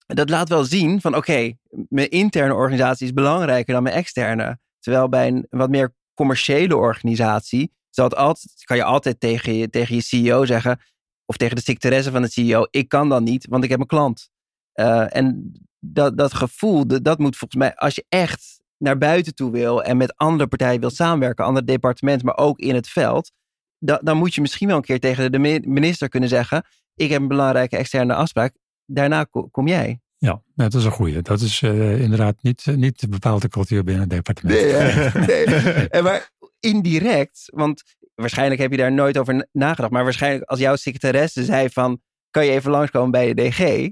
[0.06, 1.54] dat laat wel zien van oké,
[1.90, 4.60] mijn interne organisatie is belangrijker dan mijn externe.
[4.88, 9.96] Terwijl bij een wat meer commerciële organisatie zal altijd, kan je altijd tegen je, tegen
[9.96, 10.80] je CEO zeggen,
[11.26, 13.86] of tegen de secretaresse van de CEO, ik kan dan niet, want ik heb een
[13.86, 14.30] klant.
[14.74, 19.36] Uh, en dat, dat gevoel, dat, dat moet volgens mij, als je echt naar buiten
[19.36, 23.32] toe wil en met andere partijen wil samenwerken, andere departementen, maar ook in het veld,
[23.80, 27.22] dan, dan moet je misschien wel een keer tegen de minister kunnen zeggen: Ik heb
[27.22, 30.00] een belangrijke externe afspraak, daarna kom jij.
[30.18, 31.22] Ja, dat is een goede.
[31.22, 34.62] Dat is uh, inderdaad niet, uh, niet de bepaalde cultuur binnen het departement.
[34.62, 35.90] Nee, nee.
[35.90, 37.84] en maar indirect, want
[38.16, 42.02] waarschijnlijk heb je daar nooit over nagedacht, maar waarschijnlijk als jouw secretaresse zei van,
[42.32, 43.90] kan je even langskomen bij de DG?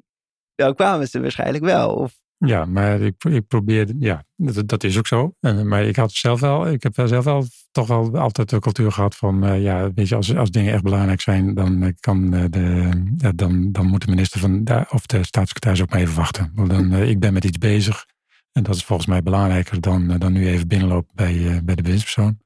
[0.55, 1.95] Dan kwamen ze waarschijnlijk wel.
[1.95, 5.35] Of ja, maar ik, ik probeer, ja, dat, is ook zo.
[5.39, 8.91] En, maar ik had zelf wel, ik heb zelf wel toch wel altijd de cultuur
[8.91, 12.89] gehad van, uh, ja, weet je, als, als dingen echt belangrijk zijn, dan kan de,
[13.17, 16.51] ja, dan, dan moet de minister van, of de staatssecretaris ook maar even wachten.
[16.55, 18.05] Want dan, ik ben met iets bezig
[18.51, 22.37] en dat is volgens mij belangrijker dan, dan nu even binnenlopen bij, bij de bewindspersoon.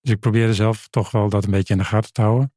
[0.00, 2.52] Dus ik probeerde zelf toch wel dat een beetje in de gaten te houden.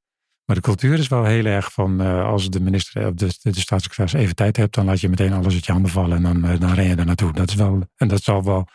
[0.45, 3.51] Maar de cultuur is wel heel erg van uh, als de minister of de, de,
[3.51, 6.23] de, staatssecretaris even tijd hebt, dan laat je meteen alles uit je handen vallen en
[6.23, 7.33] dan, uh, dan ren je er naartoe.
[7.33, 8.67] Dat is wel, en dat zal wel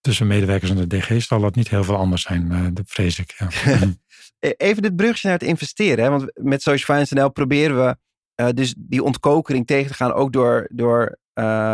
[0.00, 3.18] tussen medewerkers en de DG zal dat niet heel veel anders zijn, uh, dat vrees
[3.18, 3.34] ik.
[3.38, 3.48] Ja.
[4.38, 6.04] E-, even dit brugje naar het investeren.
[6.04, 6.10] Hè?
[6.10, 10.68] Want met Social Finance NL proberen we dus die ontkokering tegen te gaan, ook door,
[10.72, 11.18] door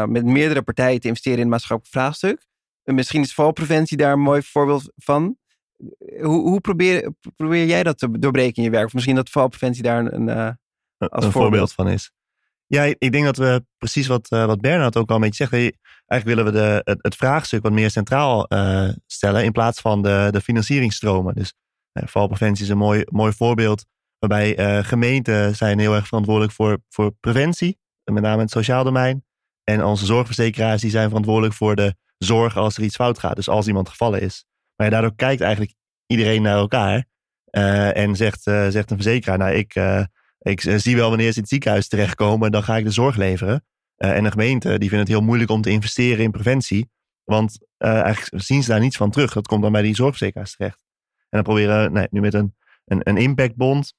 [0.08, 2.46] met meerdere partijen te investeren in het maatschappelijk vraagstuk.
[2.84, 5.36] En misschien is valpreventie daar een mooi voorbeeld van
[6.20, 8.86] hoe, hoe probeer, probeer jij dat te doorbreken in je werk?
[8.86, 10.50] Of misschien dat valpreventie daar een, uh,
[10.98, 11.72] als een voorbeeld.
[11.72, 12.12] van is.
[12.66, 15.52] Ja, ik denk dat we precies wat, uh, wat Bernard ook al een beetje zegt.
[16.06, 20.02] Eigenlijk willen we de, het, het vraagstuk wat meer centraal uh, stellen in plaats van
[20.02, 21.34] de, de financieringstromen.
[21.34, 21.54] Dus
[21.92, 23.84] valpreventie is een mooi, mooi voorbeeld
[24.18, 29.24] waarbij gemeenten zijn heel erg verantwoordelijk voor, voor preventie, met name in het sociaal domein.
[29.64, 33.36] En onze zorgverzekeraars die zijn verantwoordelijk voor de zorg als er iets fout gaat.
[33.36, 34.44] Dus als iemand gevallen is.
[34.80, 35.74] Maar daardoor kijkt eigenlijk
[36.06, 37.04] iedereen naar elkaar
[37.92, 39.74] en zegt, zegt een verzekeraar, nou ik
[40.40, 43.16] ik eh, zie wel wanneer ze in het ziekenhuis terechtkomen, dan ga ik de zorg
[43.16, 43.64] leveren.
[43.96, 46.90] En de gemeente die vindt het heel moeilijk om te investeren in preventie.
[47.24, 49.32] Want eigenlijk zien ze daar niets van terug.
[49.32, 50.84] Dat komt dan bij die zorgverzekeraars terecht.
[51.18, 53.94] En dan proberen we nu met een, een, een impactbond,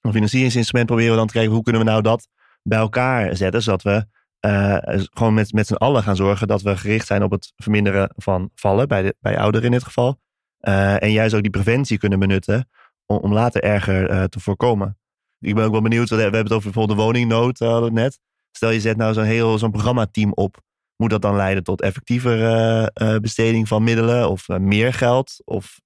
[0.00, 2.28] een financieringsinstrument, proberen we dan te kijken hoe kunnen we nou dat
[2.62, 3.62] bij elkaar zetten.
[3.62, 4.06] Zodat we
[4.46, 4.76] uh,
[5.12, 8.50] gewoon met, met z'n allen gaan zorgen dat we gericht zijn op het verminderen van
[8.54, 10.20] vallen, bij, bij ouderen in dit geval.
[10.60, 12.68] Uh, en juist ook die preventie kunnen benutten
[13.06, 14.98] om, om later erger uh, te voorkomen
[15.40, 16.08] ik ben ook wel benieuwd.
[16.08, 18.18] We hebben het over bijvoorbeeld de woningnood, net.
[18.50, 20.60] Stel je zet nou zo'n heel zo'n programmateam op.
[20.96, 25.80] Moet dat dan leiden tot effectievere uh, besteding van middelen of meer geld of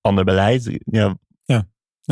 [0.00, 0.78] ander beleid?
[0.84, 1.16] Ja,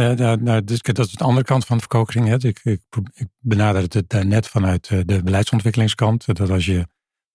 [0.02, 0.14] ja.
[0.16, 2.26] Ja, nou, dus, dat is de andere kant van de verkokering.
[2.26, 2.34] Hè.
[2.34, 2.80] Ik, ik,
[3.14, 3.28] ik
[3.88, 6.26] het net vanuit de beleidsontwikkelingskant.
[6.26, 6.86] Dat als je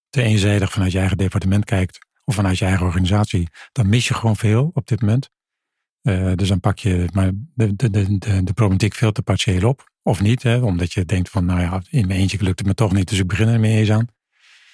[0.09, 4.13] te eenzijdig vanuit je eigen departement kijkt of vanuit je eigen organisatie, dan mis je
[4.13, 5.29] gewoon veel op dit moment.
[6.01, 9.91] Uh, dus dan pak je maar de, de, de, de, problematiek veel te partieel op.
[10.01, 12.73] Of niet, hè, omdat je denkt van, nou ja, in mijn eentje lukt het me
[12.73, 14.07] toch niet, dus ik begin er mee eens aan.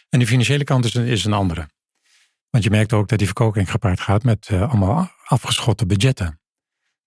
[0.09, 1.69] En de financiële kant is een, is een andere.
[2.49, 6.39] Want je merkt ook dat die verkoking gepaard gaat met uh, allemaal afgeschotte budgetten.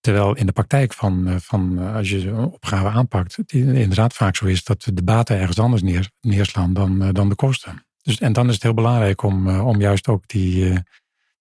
[0.02, 4.36] Terwijl in de praktijk van, uh, van als je een opgave aanpakt, die inderdaad vaak
[4.36, 7.86] zo is dat de baten ergens anders neer, neerslaan dan, dan de kosten.
[8.02, 10.82] Dus, en dan is het heel belangrijk om, om juist ook die,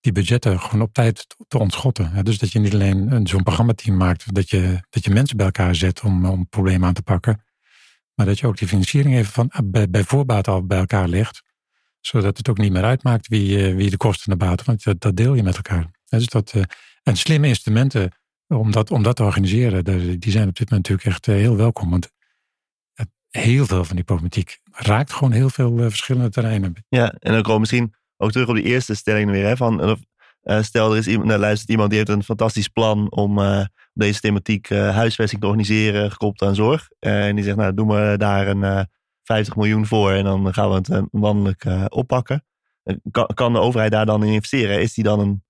[0.01, 2.25] die budgetten gewoon op tijd te ontschotten.
[2.25, 5.75] Dus dat je niet alleen zo'n programmateam maakt, dat je, dat je mensen bij elkaar
[5.75, 7.43] zet om, om problemen aan te pakken.
[8.15, 11.41] Maar dat je ook die financiering even van, bij, bij voorbaat al bij elkaar legt.
[11.99, 14.83] Zodat het ook niet meer uitmaakt wie, eh, wie de kosten en de baten, want
[14.83, 15.91] dat, dat deel je met elkaar.
[16.09, 16.61] Dus dat, eh,
[17.03, 18.11] en slimme instrumenten
[18.57, 19.83] om dat, om dat te organiseren,
[20.19, 21.89] die zijn op dit moment natuurlijk echt eh, heel welkom.
[21.89, 22.11] Want
[23.29, 26.85] heel veel van die problematiek raakt gewoon heel veel verschillende terreinen.
[26.89, 29.45] Ja, en dan komen misschien ook terug op die eerste stelling weer.
[29.45, 29.97] Hè, van,
[30.43, 33.39] uh, stel, er is iemand, nou, luistert iemand die heeft een fantastisch plan om
[33.93, 36.89] deze thematiek huisvesting te organiseren, gekoppeld aan zorg.
[36.99, 38.87] en die zegt, nou, doen we daar een
[39.23, 42.43] 50 miljoen voor en dan gaan we het landelijk oppakken.
[43.11, 44.81] Kan, kan, de overheid daar dan in investeren?
[44.81, 45.43] Is die dan een,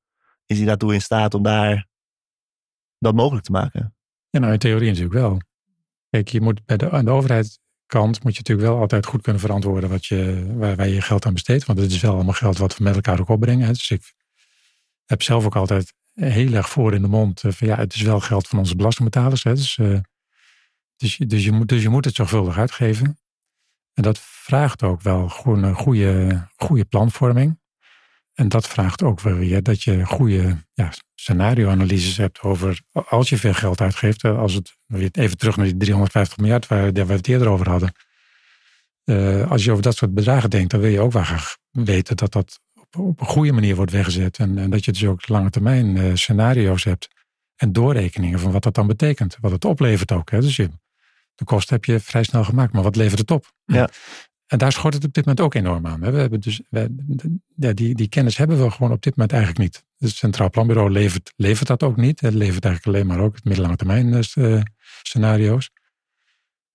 [0.45, 1.89] is die daartoe in staat om daar
[3.01, 3.95] dat mogelijk te maken?
[4.29, 5.41] Ja, nou in theorie natuurlijk wel.
[6.09, 9.21] Kijk, je moet bij de, aan de overheid kant moet je natuurlijk wel altijd goed
[9.21, 11.65] kunnen verantwoorden wat je, waar, waar je geld aan besteedt.
[11.65, 13.67] Want het is wel allemaal geld wat we met elkaar ook opbrengen.
[13.67, 14.13] Dus ik
[15.05, 18.01] heb zelf ook altijd heel erg voor in de mond eh, van ja, het is
[18.01, 19.43] wel geld van onze belastingbetalers.
[19.43, 19.53] Hè.
[19.53, 19.99] Dus, uh,
[20.95, 23.17] dus, dus, je moet, dus je moet het zorgvuldig uitgeven.
[23.93, 27.59] En dat vraagt ook wel gewoon een goede, goede planvorming.
[28.33, 33.53] En dat vraagt ook weer dat je goede ja, scenario-analyses hebt over als je veel
[33.53, 34.23] geld uitgeeft.
[34.23, 34.77] Eh, als het
[35.11, 37.93] even terug naar die 350 miljard waar, we het eerder over hadden.
[39.05, 42.15] Uh, als je over dat soort bedragen denkt, dan wil je ook wel graag weten
[42.15, 44.37] dat dat op, op een goede manier wordt weggezet.
[44.37, 47.07] En, en, dat je dus ook lange termijn uh, scenario's hebt.
[47.55, 49.37] En doorrekeningen van wat dat dan betekent.
[49.39, 50.31] Wat het oplevert ook.
[50.31, 50.39] Hè.
[50.39, 50.69] Dus je,
[51.35, 53.53] de kosten heb je vrij snel gemaakt, maar wat levert het op?
[53.65, 53.89] Ja.
[54.51, 55.99] En daar schort het op dit moment ook enorm aan.
[55.99, 59.85] We hebben dus, we, die, die kennis hebben we gewoon op dit moment eigenlijk niet.
[59.97, 62.19] Het Centraal Planbureau levert, levert dat ook niet.
[62.21, 64.61] Het levert eigenlijk alleen maar ook het middellange termijn uh,
[65.03, 65.69] scenario's.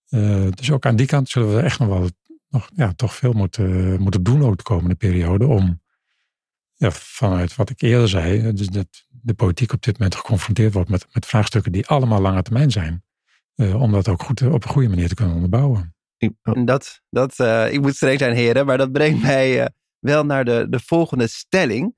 [0.08, 2.08] Uh, dus ook aan die kant zullen we echt nog wel
[2.48, 5.46] nog, ja, toch veel moeten, moeten doen ook de komende periode.
[5.46, 5.82] Om
[6.74, 10.90] ja, vanuit wat ik eerder zei, dus dat de politiek op dit moment geconfronteerd wordt
[10.90, 13.04] met, met vraagstukken die allemaal lange termijn zijn.
[13.56, 15.95] Om dat ook goed, op een goede manier te kunnen onderbouwen.
[16.18, 19.66] En dat, dat, uh, ik moet streng zijn, heren, maar dat brengt mij uh,
[19.98, 21.94] wel naar de, de volgende stelling.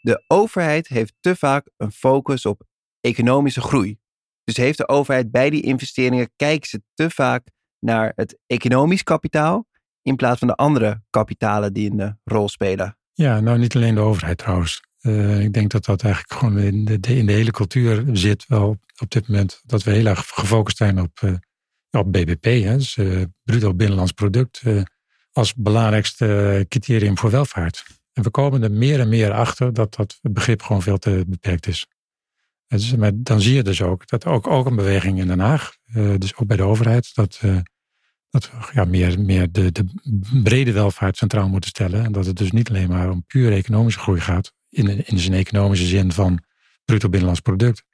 [0.00, 2.62] De overheid heeft te vaak een focus op
[3.00, 3.98] economische groei.
[4.44, 7.48] Dus heeft de overheid bij die investeringen, kijken ze te vaak
[7.78, 9.66] naar het economisch kapitaal
[10.02, 12.98] in plaats van de andere kapitalen die een rol spelen.
[13.12, 14.84] Ja, nou niet alleen de overheid trouwens.
[15.00, 18.78] Uh, ik denk dat dat eigenlijk gewoon in de, in de hele cultuur zit wel
[19.00, 19.62] op dit moment.
[19.64, 21.38] Dat we heel erg gefocust zijn op
[21.98, 24.82] op BBP, hè, uh, bruto binnenlands product, uh,
[25.32, 27.84] als belangrijkste criterium voor welvaart.
[28.12, 31.66] En we komen er meer en meer achter dat dat begrip gewoon veel te beperkt
[31.66, 31.86] is.
[32.66, 35.76] Dus, maar dan zie je dus ook dat ook, ook een beweging in Den Haag,
[36.18, 37.40] dus ook bij de overheid, dat,
[38.30, 39.84] dat we ja, meer, meer de, de
[40.42, 42.04] brede welvaart centraal moeten stellen.
[42.04, 45.34] En dat het dus niet alleen maar om puur economische groei gaat, in, in zijn
[45.34, 46.44] economische zin van
[46.84, 47.84] bruto binnenlands product.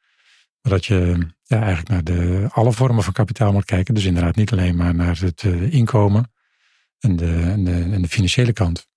[0.63, 3.95] Dat je ja, eigenlijk naar de, alle vormen van kapitaal moet kijken.
[3.95, 6.33] Dus inderdaad niet alleen maar naar het uh, inkomen
[6.99, 8.91] en de, en, de, financiële kant.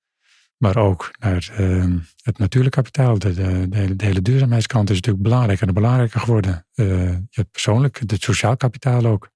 [0.57, 3.19] Maar ook naar uh, het natuurlijke kapitaal.
[3.19, 3.33] De,
[3.69, 6.67] de, hele, duurzaamheidskant is natuurlijk belangrijker en belangrijker geworden.
[6.75, 9.29] Uh, je persoonlijk, het sociaal kapitaal ook.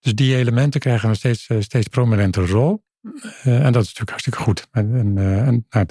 [0.00, 2.84] Dus die elementen krijgen een steeds, steeds prominente rol.
[3.42, 4.66] en dat is natuurlijk hartstikke goed.
[4.70, 5.86] En, en, nou,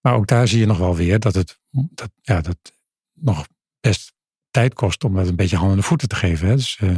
[0.00, 2.72] maar ook daar zie je nog wel weer dat het dat, ja, dat
[3.12, 3.46] nog
[3.80, 4.15] best
[4.56, 6.48] tijd kost om dat een beetje handen en voeten te geven.
[6.48, 6.56] Hè.
[6.56, 6.96] Dus uh,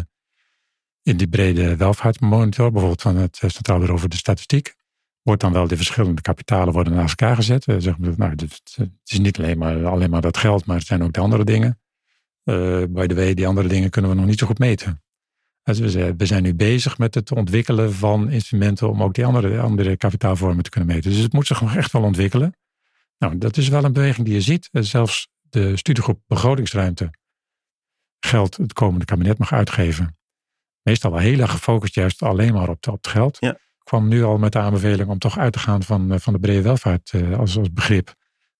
[1.02, 4.74] in die brede welvaartsmonitor, bijvoorbeeld van het eh, Centraal Bureau voor de Statistiek,
[5.22, 7.66] wordt dan wel de verschillende kapitalen worden naast elkaar gezet.
[7.66, 10.86] Uh, zeg maar, nou, het is niet alleen maar, alleen maar dat geld, maar het
[10.86, 11.80] zijn ook de andere dingen.
[12.44, 15.02] Uh, by the way, die andere dingen kunnen we nog niet zo goed meten.
[15.62, 19.96] Dus we zijn nu bezig met het ontwikkelen van instrumenten om ook die andere, andere
[19.96, 21.10] kapitaalvormen te kunnen meten.
[21.10, 22.56] Dus het moet zich nog echt wel ontwikkelen.
[23.18, 24.68] Nou, dat is wel een beweging die je ziet.
[24.72, 27.10] Zelfs de studiegroep begrotingsruimte
[28.20, 30.16] geld het komende kabinet mag uitgeven.
[30.83, 33.37] Meestal wel heel erg gefocust juist alleen maar op, op het geld.
[33.40, 33.59] Ja.
[33.83, 36.38] kwam nu al met de aanbeveling om toch uit te gaan van, eh, van de
[36.38, 38.14] brede welvaart uh, als, als begrip.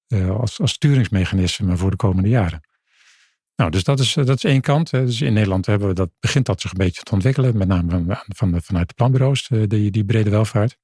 [0.09, 2.61] Uh, als, als sturingsmechanisme voor de komende jaren.
[3.57, 4.91] Nou, dus dat is, dat is één kant.
[4.91, 7.57] Dus in Nederland hebben we dat, begint dat zich een beetje te ontwikkelen.
[7.57, 10.77] Met name van, van de, vanuit de planbureaus, die, die brede welvaart.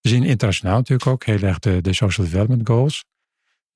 [0.00, 3.04] We zien internationaal natuurlijk ook heel erg de, de Social Development Goals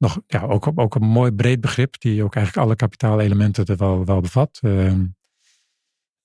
[0.03, 4.05] nog ja, ook, ook een mooi breed begrip, die ook eigenlijk alle kapitaalelementen er wel,
[4.05, 4.59] wel bevat.
[4.63, 4.93] Uh,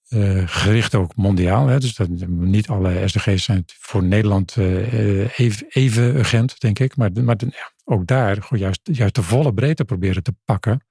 [0.09, 1.67] uh, gericht ook mondiaal.
[1.67, 6.95] Hè, dus dat, niet alle SDG's zijn voor Nederland uh, even, even urgent, denk ik.
[6.95, 10.85] Maar, maar ja, ook daar, juist, juist de volle breedte proberen te pakken,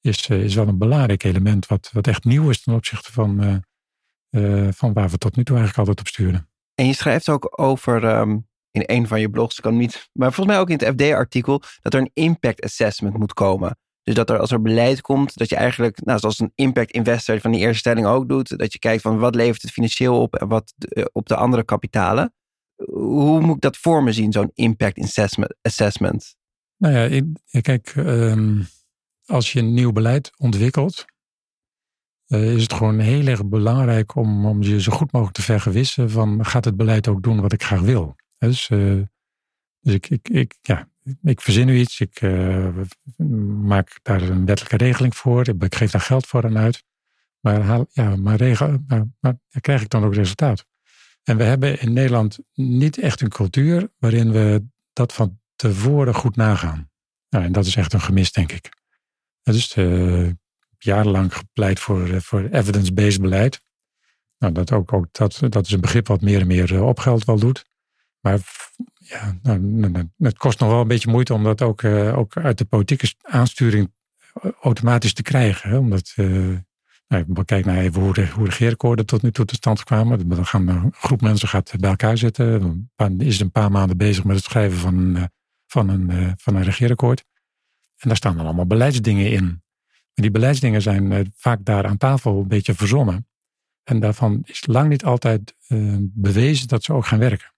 [0.00, 3.62] is, is wel een belangrijk element wat, wat echt nieuw is ten opzichte van,
[4.70, 6.48] van waar we tot nu toe eigenlijk altijd op sturen.
[6.74, 10.56] En je schrijft ook over um, in een van je blogs, kan niet, maar volgens
[10.56, 13.76] mij ook in het FD-artikel, dat er een impact assessment moet komen.
[14.02, 17.40] Dus dat er als er beleid komt, dat je eigenlijk, nou, zoals een impact investor
[17.40, 20.36] van die eerste stelling ook doet, dat je kijkt van wat levert het financieel op
[20.36, 22.34] en wat eh, op de andere kapitalen.
[22.84, 24.98] Hoe moet ik dat voor me zien, zo'n impact
[25.62, 26.34] assessment?
[26.76, 28.66] Nou ja, kijk, um,
[29.24, 31.04] als je een nieuw beleid ontwikkelt,
[32.28, 36.10] uh, is het gewoon heel erg belangrijk om, om je zo goed mogelijk te vergewissen
[36.10, 38.16] van gaat het beleid ook doen wat ik graag wil.
[38.48, 39.02] Dus, uh,
[39.80, 40.88] dus ik, ik, ik, ja,
[41.22, 42.68] ik verzin nu iets, ik uh,
[43.62, 46.84] maak daar een wettelijke regeling voor, ik geef daar geld voor aan uit.
[47.40, 48.78] Maar, haal, ja, maar, regel,
[49.20, 50.66] maar, krijg ik dan ook resultaat?
[51.22, 56.36] En we hebben in Nederland niet echt een cultuur waarin we dat van tevoren goed
[56.36, 56.90] nagaan.
[57.28, 58.68] Nou, en dat is echt een gemis, denk ik.
[59.42, 60.30] Dus uh,
[60.78, 63.60] jarenlang gepleit voor, voor evidence-based beleid.
[64.38, 67.24] Nou, dat, ook, ook, dat, dat is een begrip wat meer en meer op geld
[67.24, 67.70] wel doet.
[68.22, 68.40] Maar
[68.98, 72.18] ja, nou, nou, nou, het kost nog wel een beetje moeite om dat ook, uh,
[72.18, 73.92] ook uit de politieke aansturing
[74.32, 75.70] eh, automatisch te krijgen.
[75.70, 75.76] Hè?
[75.76, 76.56] Omdat, uh,
[77.08, 80.28] nou, kijk naar even hoe de, hoe regeerakkoorden tot nu toe tot stand kwamen.
[80.28, 82.90] Dan gaan een groep mensen gaat bij elkaar zitten.
[82.96, 85.28] Dan is een paar maanden bezig met het schrijven van,
[85.66, 87.24] van, een, van een regeerakkoord.
[87.96, 89.44] En daar staan dan allemaal beleidsdingen in.
[89.84, 93.26] Maar die beleidsdingen zijn vaak daar aan tafel een beetje verzonnen.
[93.84, 95.54] En daarvan is lang niet altijd
[96.14, 97.52] bewezen dat ze ook gaan werken.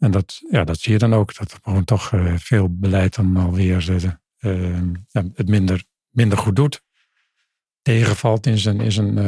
[0.00, 3.36] En dat, ja, dat zie je dan ook, dat gewoon toch uh, veel beleid dan
[3.36, 4.10] alweer
[4.40, 4.80] uh,
[5.34, 6.82] het minder, minder goed doet.
[7.82, 9.18] Tegenvalt in zijn, in zijn,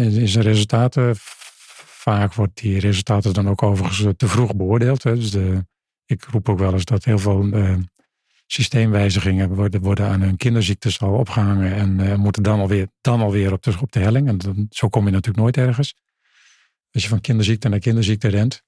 [0.00, 1.12] in zijn resultaten.
[1.16, 5.02] Vaak wordt die resultaten dan ook overigens te vroeg beoordeeld.
[5.02, 5.14] Hè.
[5.14, 5.66] Dus de,
[6.04, 7.48] ik roep ook wel eens dat heel veel
[8.46, 13.62] systeemwijzigingen worden, worden aan hun kinderziektes al opgehangen en moeten dan alweer, dan alweer op,
[13.62, 14.28] de, op de helling.
[14.28, 15.94] En dan, zo kom je natuurlijk nooit ergens.
[16.90, 18.62] Als je van kinderziekte naar kinderziekte rent.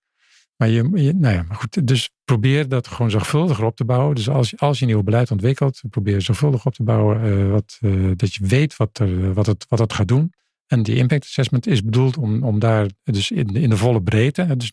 [0.56, 4.14] Maar je, nou ja, maar goed, dus probeer dat gewoon zorgvuldiger op te bouwen.
[4.14, 7.24] Dus als, als je nieuw beleid ontwikkelt, probeer zorgvuldig op te bouwen.
[7.24, 10.32] Uh, wat, uh, dat je weet wat, er, wat, het, wat het gaat doen.
[10.66, 14.56] En die impact assessment is bedoeld om, om daar dus in, in de volle breedte,
[14.56, 14.72] dus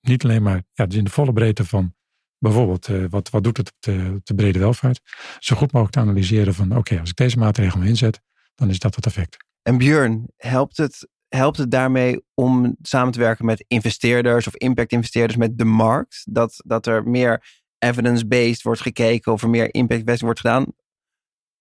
[0.00, 1.94] niet alleen maar ja, dus in de volle breedte van
[2.38, 3.76] bijvoorbeeld uh, wat, wat doet het op
[4.24, 5.00] de, brede welvaart,
[5.38, 8.20] zo goed mogelijk te analyseren van oké, als ik deze maatregelen inzet,
[8.54, 9.36] dan is dat het effect.
[9.62, 15.38] En Björn, helpt het helpt het daarmee om samen te werken met investeerders of impact-investeerders
[15.38, 16.22] met de markt?
[16.30, 20.66] Dat, dat er meer evidence-based wordt gekeken of er meer impact-based wordt gedaan?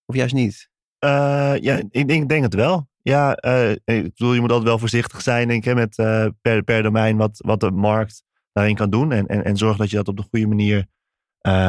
[0.05, 0.70] Of juist niet?
[1.05, 2.88] Uh, ja, ik denk, denk het wel.
[3.01, 6.63] Ja, uh, ik bedoel, je moet altijd wel voorzichtig zijn, denk ik, met uh, per,
[6.63, 9.11] per domein wat, wat de markt daarin kan doen.
[9.11, 10.86] En, en, en zorg dat je dat op de goede manier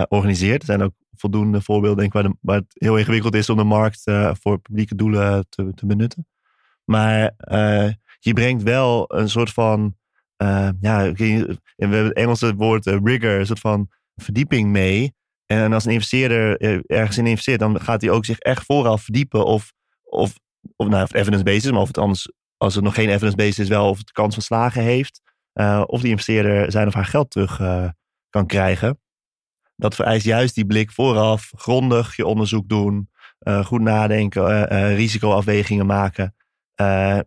[0.08, 0.60] organiseert.
[0.60, 3.64] Er zijn ook voldoende voorbeelden, denk ik, waar, waar het heel ingewikkeld is om de
[3.64, 4.02] markt
[4.40, 6.26] voor publieke doelen te, te benutten.
[6.84, 9.96] Maar uh, je brengt wel een soort van,
[10.42, 15.14] uh, ja, we hebben het Engelse woord uh, rigor, een soort van verdieping mee.
[15.46, 19.44] En als een investeerder ergens in investeert, dan gaat hij ook zich echt vooral verdiepen
[19.44, 19.72] of,
[20.02, 20.38] of
[20.76, 23.68] of nou, of evidence-based is, maar of het anders, als het nog geen evidence-based is,
[23.68, 25.20] wel of het kans van slagen heeft.
[25.86, 27.56] Of die investeerder zijn of haar geld terug
[28.30, 29.00] kan krijgen.
[29.76, 33.10] Dat vereist juist die blik vooraf, grondig je onderzoek doen,
[33.64, 34.64] goed nadenken,
[34.94, 36.34] risicoafwegingen maken.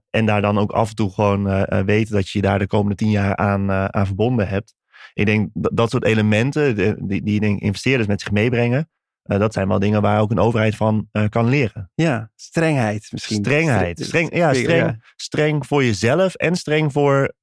[0.10, 2.96] En daar dan ook af en toe gewoon weten dat je je daar de komende
[2.96, 4.76] tien jaar aan, aan verbonden hebt.
[5.14, 6.76] Ik denk dat, dat soort elementen,
[7.08, 8.90] die, die denk, investeerders met zich meebrengen,
[9.24, 11.92] dat zijn wel dingen waar ook een overheid van kan leren.
[11.96, 13.38] Ja, strengheid misschien.
[13.38, 14.00] Strengheid.
[14.00, 17.34] Streng, ja, streng, streng voor jezelf en streng voor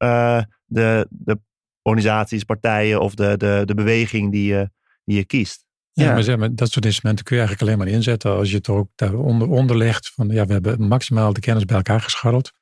[0.64, 1.40] de, de
[1.82, 4.70] organisaties, partijen of de, de, de beweging die je,
[5.04, 5.68] die je kiest.
[5.92, 8.56] Ja, maar, zeg maar dat soort instrumenten kun je eigenlijk alleen maar inzetten als je
[8.56, 10.10] het ook daaronder onder legt.
[10.14, 12.52] Van ja, we hebben maximaal de kennis bij elkaar gescharreld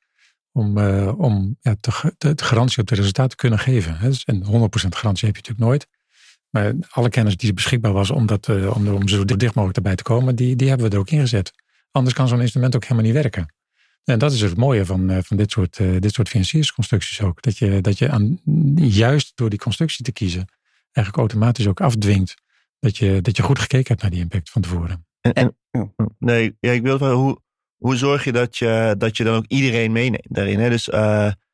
[0.51, 3.97] om, uh, om ja, de, de, garantie op de resultaten te kunnen geven.
[3.97, 4.09] Hè.
[4.25, 5.87] En 100% garantie heb je natuurlijk nooit.
[6.49, 10.03] Maar alle kennis die beschikbaar was om, dat, uh, om, zo dicht mogelijk erbij te
[10.03, 11.51] komen, die, die hebben we er ook ingezet.
[11.91, 13.53] Anders kan zo'n instrument ook helemaal niet werken.
[14.03, 17.41] En dat is het mooie van, uh, van dit soort, dit soort financiersconstructies ook.
[17.41, 18.39] Dat je, dat je aan,
[18.75, 20.45] juist door die constructie te kiezen,
[20.91, 22.35] eigenlijk automatisch ook afdwingt
[22.79, 25.05] dat je, dat je goed gekeken hebt naar die impact van tevoren.
[25.21, 25.55] En, en
[26.19, 27.41] nee, ja, ik wil wel, hoe,
[27.77, 30.59] hoe zorg je dat, je dat je dan ook iedereen meeneemt daarin?
[30.59, 30.69] Hè?
[30.69, 30.83] Dus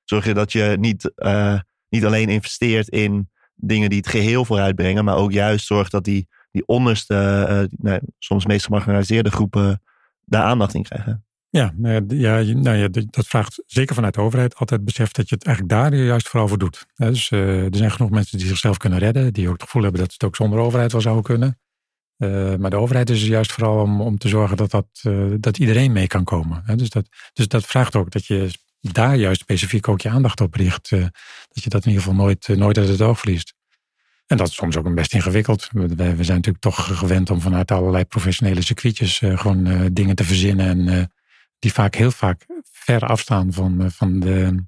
[0.03, 1.11] zorg je dat je niet,
[1.89, 6.27] niet alleen investeert in dingen die het geheel vooruitbrengen, maar ook juist zorgt dat die,
[6.51, 9.81] die onderste, uh, nou, soms meest gemarginaliseerde groepen
[10.25, 11.24] daar aandacht in krijgen.
[11.55, 11.73] Ja,
[12.07, 15.75] ja, nou ja, dat vraagt zeker vanuit de overheid altijd besef dat je het eigenlijk
[15.75, 16.85] daar juist vooral voor doet.
[16.95, 20.01] Dus uh, er zijn genoeg mensen die zichzelf kunnen redden, die ook het gevoel hebben
[20.01, 21.59] dat het ook zonder overheid wel zouden kunnen.
[22.17, 25.33] Uh, maar de overheid is er juist vooral om, om te zorgen dat, dat, uh,
[25.39, 26.63] dat iedereen mee kan komen.
[26.75, 28.49] Dus dat, dus dat vraagt ook dat je
[28.79, 30.89] daar juist specifiek ook je aandacht op richt.
[30.89, 33.53] Dat je dat in ieder geval nooit, nooit uit het oog verliest.
[34.27, 35.69] En dat is soms ook best ingewikkeld.
[35.71, 40.87] We, we zijn natuurlijk toch gewend om vanuit allerlei professionele circuitjes gewoon dingen te verzinnen.
[40.87, 41.09] En
[41.59, 44.65] die vaak heel vaak ver afstaan van, van, de,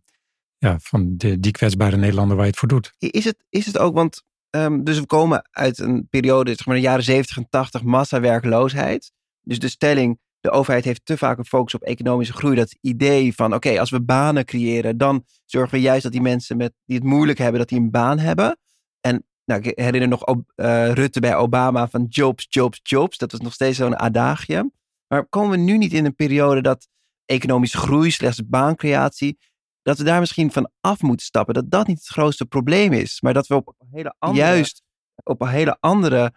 [0.58, 2.94] ja, van de, die kwetsbare Nederlander waar je het voor doet.
[2.98, 6.76] Is het, is het ook, want um, dus we komen uit een periode, zeg maar
[6.76, 9.12] de jaren 70 en 80, massawerkloosheid.
[9.42, 12.56] Dus de stelling, de overheid heeft te vaak een focus op economische groei.
[12.56, 16.58] Dat idee van, oké, als we banen creëren, dan zorgen we juist dat die mensen
[16.58, 18.58] met, die het moeilijk hebben, dat die een baan hebben.
[19.02, 23.18] En nou, ik herinner nog uh, Rutte bij Obama van jobs, jobs, jobs.
[23.18, 24.72] Dat was nog steeds zo'n adagium.
[25.08, 26.88] Maar komen we nu niet in een periode dat
[27.26, 29.38] economische groei, slechts baancreatie,
[29.82, 31.53] dat we daar misschien van af moeten stappen?
[31.53, 34.84] Dat dat niet het grootste probleem is, maar dat we op hele andere, juist
[35.24, 36.34] op een hele andere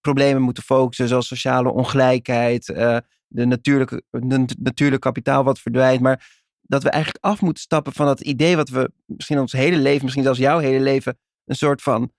[0.00, 2.96] problemen moeten focussen, zoals sociale ongelijkheid, uh,
[3.26, 6.00] de natuurlijke, de natuurlijk kapitaal wat verdwijnt.
[6.00, 9.76] Maar dat we eigenlijk af moeten stappen van dat idee wat we misschien ons hele
[9.76, 12.12] leven, misschien zelfs jouw hele leven, een soort van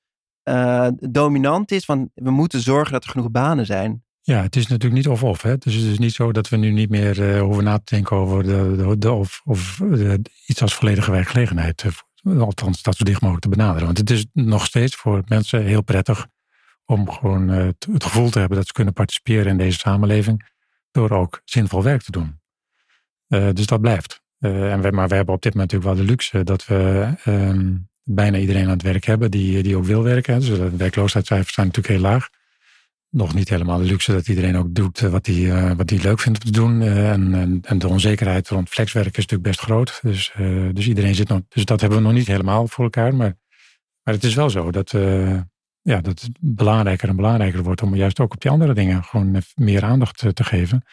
[0.43, 4.03] uh, dominant is van we moeten zorgen dat er genoeg banen zijn.
[4.29, 5.41] Ja, het is natuurlijk niet of-of.
[5.41, 8.17] Dus het is niet zo dat we nu niet meer uh, hoeven na te denken
[8.17, 8.43] over
[8.99, 10.13] de, of, of uh,
[10.45, 11.85] iets als volledige werkgelegenheid.
[12.23, 13.85] althans, dat zo dicht mogelijk te benaderen.
[13.85, 16.27] Want het is nog steeds voor mensen heel prettig
[16.85, 20.49] om gewoon het, het, gevoel te hebben dat ze kunnen participeren in deze samenleving.
[20.91, 22.39] Door ook zinvol werk te doen.
[23.53, 24.21] dus dat blijft.
[24.39, 27.75] en we, maar we hebben op dit moment natuurlijk wel de luxe dat we ehm,
[28.03, 30.39] bijna iedereen aan het werk hebben die, die ook wil werken.
[30.39, 32.29] Dus de werkloosheidscijfers zijn natuurlijk heel laag.
[33.09, 36.19] Nog niet helemaal de luxe dat iedereen ook doet eh, wat hij uh, wat leuk
[36.19, 36.81] vindt om te doen.
[36.81, 39.99] Uh, en, en, en, de onzekerheid rond flexwerk is natuurlijk best groot.
[40.01, 40.33] Dus,
[40.73, 41.41] dus iedereen zit nog.
[41.47, 43.15] Dus dat hebben we nog niet helemaal voor elkaar.
[43.15, 43.37] Maar,
[44.03, 44.91] maar het is wel zo dat,
[45.81, 49.41] ja, dat het belangrijker en belangrijker wordt om juist ook op die andere dingen gewoon
[49.55, 50.83] meer aandacht te geven.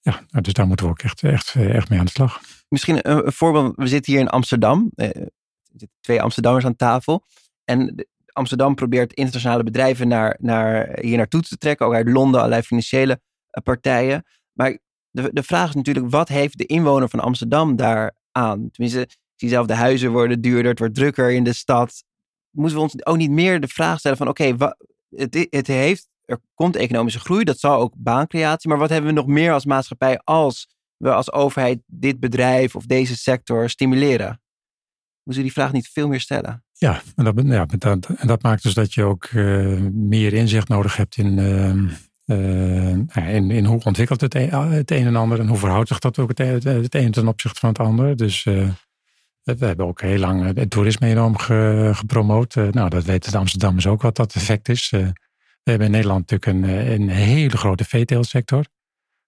[0.00, 2.40] Ja, nou, dus daar moeten we ook echt, echt, echt mee aan de slag.
[2.68, 3.76] Misschien een, voorbeeld.
[3.76, 4.90] We zitten hier in Amsterdam
[5.78, 7.24] zitten twee Amsterdammers aan tafel.
[7.64, 11.86] En Amsterdam probeert internationale bedrijven naar, naar, hier naartoe te trekken.
[11.86, 13.20] Ook uit Londen, allerlei financiële
[13.50, 14.24] eh, partijen.
[14.52, 14.78] Maar
[15.10, 18.70] de, de vraag is natuurlijk, wat heeft de inwoner van Amsterdam daar aan?
[18.70, 22.04] Tenminste, ik zie de huizen worden duurder, het wordt drukker in de stad.
[22.50, 24.56] Moeten we ons ook niet meer de vraag stellen van, oké,
[25.08, 28.68] het, het heeft, er komt economische groei, dat zal ook baancreatie.
[28.68, 32.86] Maar wat hebben we nog meer als maatschappij als we als overheid dit bedrijf of
[32.86, 34.42] deze sector stimuleren?
[35.22, 36.63] Moeten die vraag niet veel meer stellen?
[36.78, 37.24] Ja, en
[37.78, 41.74] dat, en dat maakt dus dat je ook uh, meer inzicht nodig hebt in, uh,
[42.38, 45.98] uh, in, in, hoe ontwikkelt het een, het een en ander en hoe verhoudt zich
[45.98, 48.16] dat ook het, het, het een ten opzichte van het ander.
[48.16, 48.74] Dus we
[49.44, 52.54] hebben ook heel lang het toerisme enorm ge, gepromoot.
[52.54, 54.90] nou, dat weten de Amsterdammers ook wat dat effect is.
[54.90, 55.12] we
[55.62, 58.64] hebben in Nederland natuurlijk een, een hele grote veeteelsector.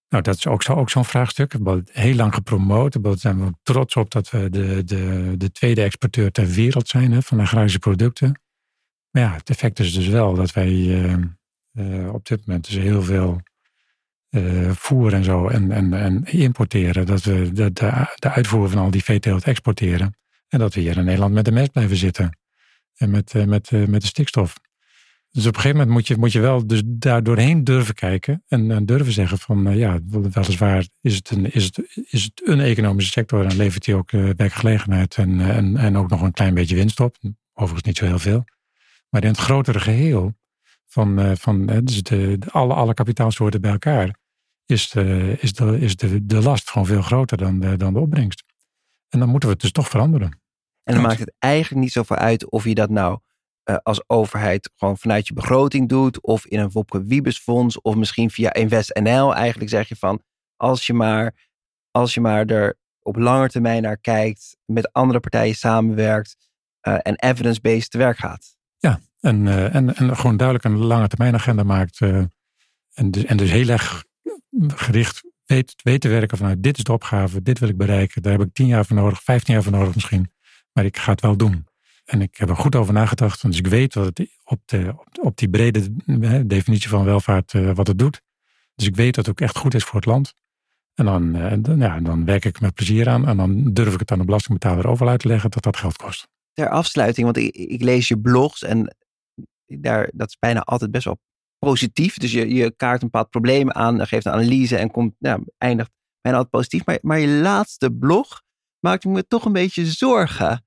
[0.08, 1.52] Nou, dat is ook, ook zo'n vraagstuk.
[1.52, 3.02] We hebben heel lang gepromoot.
[3.02, 7.12] Daar zijn we trots op dat we de, de, de tweede exporteur ter wereld zijn
[7.12, 8.40] hè, van agrarische producten.
[9.10, 11.14] Maar ja, het effect is dus wel dat wij uh,
[11.72, 13.40] uh, op dit moment dus heel veel
[14.30, 17.06] uh, voer en zo en, en, en importeren.
[17.06, 20.16] Dat we de, de, de uitvoer van al die veeteelt exporteren.
[20.48, 22.38] En dat we hier in Nederland met de mest blijven zitten.
[22.96, 24.54] En met, met, met de stikstof.
[25.36, 28.42] Dus op een gegeven moment moet je, moet je wel dus daar doorheen durven kijken.
[28.48, 29.98] En, en durven zeggen van ja,
[30.32, 33.44] weliswaar is het, een, is, het, is het een economische sector.
[33.44, 37.16] En levert hij ook werkgelegenheid en, en, en ook nog een klein beetje winst op.
[37.52, 38.44] Overigens niet zo heel veel.
[39.08, 40.34] Maar in het grotere geheel
[40.86, 44.16] van, uh, van dus de, de, alle, alle kapitaalsoorten bij elkaar,
[44.66, 48.00] is, de, is, de, is de, de last gewoon veel groter dan de, dan de
[48.00, 48.44] opbrengst.
[49.08, 50.40] En dan moeten we het dus toch veranderen.
[50.82, 53.18] En dan maakt het eigenlijk niet zoveel uit of je dat nou
[53.70, 57.94] uh, als overheid gewoon vanuit je begroting doet, of in een Wopke Wiebes fonds, of
[57.94, 59.34] misschien via InvestNL.
[59.34, 60.22] Eigenlijk zeg je van,
[60.56, 61.48] als je maar,
[61.90, 66.36] als je maar er op lange termijn naar kijkt, met andere partijen samenwerkt
[66.88, 68.56] uh, en evidence-based te werk gaat.
[68.78, 72.00] Ja, en, uh, en, en gewoon duidelijk een lange termijn agenda maakt.
[72.00, 74.04] En, dus, en dus heel erg
[74.66, 78.22] gericht weet, weet te werken vanuit dit is de opgave, dit wil ik bereiken.
[78.22, 80.32] Daar heb ik tien jaar voor nodig, vijftien jaar voor nodig misschien.
[80.72, 81.66] Maar ik ga het wel doen.
[82.06, 85.36] En ik heb er goed over nagedacht, dus ik weet wat het op, de, op,
[85.36, 85.92] die brede
[86.46, 88.22] definitie van welvaart uh, wat het doet.
[88.74, 90.34] Dus ik weet dat het ook echt goed is voor het land.
[90.94, 91.32] En dan,
[91.62, 94.24] dan, ja, dan werk ik met plezier aan en dan durf ik het aan de
[94.24, 96.28] belastingbetaler over uit te leggen dat dat geld kost.
[96.52, 98.96] Ter afsluiting, want ik, lees je blogs en
[99.66, 101.18] daar, dat is bijna altijd best wel
[101.58, 102.16] positief.
[102.16, 105.14] Dus je, je kaart een bepaald probleem aan, geeft een analyse en komt,
[105.58, 105.90] eindigt
[106.20, 106.86] bijna altijd positief.
[106.86, 108.42] Maar, maar je laatste blog
[108.78, 110.65] maakt me toch een beetje zorgen.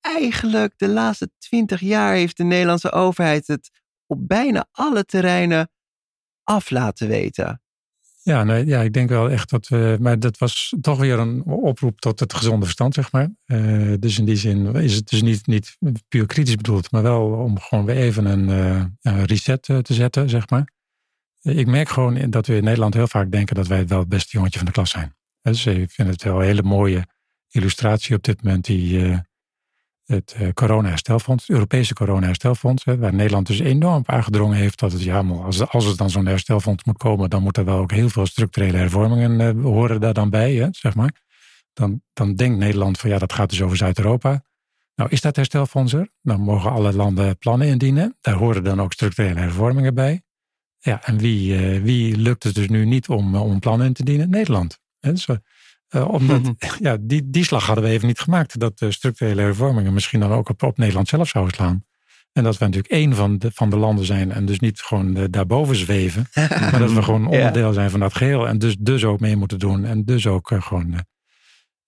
[0.00, 3.70] Eigenlijk de laatste twintig jaar heeft de Nederlandse overheid het
[4.06, 5.70] op bijna alle terreinen
[6.42, 7.62] af laten weten.
[8.22, 9.96] Ja, ja, ik denk wel echt dat we.
[10.00, 13.28] Maar dat was toch weer een oproep tot het gezonde verstand, zeg maar.
[13.46, 15.76] Uh, dus in die zin is het dus niet, niet
[16.08, 18.48] puur kritisch bedoeld, maar wel om gewoon weer even een,
[19.02, 20.72] een reset uh, te zetten, zeg maar.
[21.42, 24.36] Ik merk gewoon dat we in Nederland heel vaak denken dat wij wel het beste
[24.36, 25.16] jongetje van de klas zijn.
[25.42, 27.06] Dus ik vind het wel een hele mooie
[27.50, 29.22] illustratie op dit moment, die
[30.04, 35.02] het uh, corona-herstelfonds, het Europese corona-herstelfonds, waar Nederland dus enorm op aangedrongen heeft dat het,
[35.02, 38.08] ja, als, als er dan zo'n herstelfonds moet komen, dan moet er wel ook heel
[38.08, 41.22] veel structurele hervormingen uh, horen daar dan bij, hè, zeg maar.
[41.72, 44.42] Dan, dan denkt Nederland van ja, dat gaat dus over Zuid-Europa.
[44.94, 46.08] Nou, is dat herstelfonds er?
[46.22, 48.16] Dan mogen alle landen plannen indienen.
[48.20, 50.22] Daar horen dan ook structurele hervormingen bij.
[50.78, 54.04] Ja, en wie, uh, wie lukt het dus nu niet om, om plannen in te
[54.04, 54.30] dienen?
[54.30, 54.78] Nederland.
[55.00, 55.12] Hè?
[55.12, 55.28] Dus,
[55.94, 56.52] uh, omdat, mhm.
[56.86, 58.58] ja, die, die slag hadden we even niet gemaakt.
[58.58, 61.84] Dat de structurele hervormingen misschien dan ook op, op Nederland zelf zouden slaan.
[62.32, 65.16] En dat we natuurlijk één van de, van de landen zijn en dus niet gewoon
[65.16, 66.26] uh, daarboven zweven.
[66.60, 68.48] maar dat we gewoon onderdeel zijn van dat geheel.
[68.48, 69.84] En dus, dus ook mee moeten doen.
[69.84, 71.04] En dus ook uh, gewoon.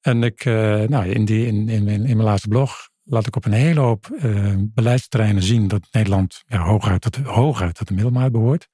[0.01, 3.53] en ik, nou, in, die, in, in, in, mijn laatste blog laat ik op een
[3.53, 4.19] hele hoop
[4.59, 8.69] beleidsterreinen zien dat Nederland ja, hooguit, tot, hooguit tot de middelmaat behoort.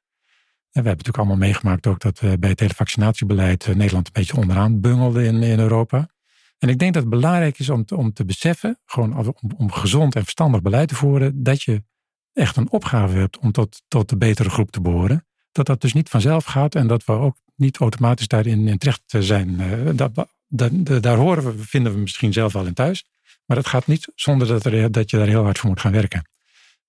[0.72, 4.06] En we hebben natuurlijk allemaal meegemaakt ook dat uh, bij het hele vaccinatiebeleid uh, Nederland
[4.06, 6.08] een beetje onderaan bungelde in, in Europa.
[6.58, 9.72] En ik denk dat het belangrijk is om te, om te beseffen, gewoon om, om
[9.72, 11.82] gezond en verstandig beleid te voeren, dat je
[12.32, 15.26] echt een opgave hebt om tot, tot de betere groep te behoren.
[15.52, 19.02] Dat dat dus niet vanzelf gaat en dat we ook niet automatisch daarin in terecht
[19.06, 19.60] zijn.
[19.60, 20.26] Uh, dat,
[21.02, 23.04] daar horen we, vinden we misschien zelf wel in thuis.
[23.46, 26.26] Maar dat gaat niet zonder dat, dat je daar heel hard voor moet gaan werken.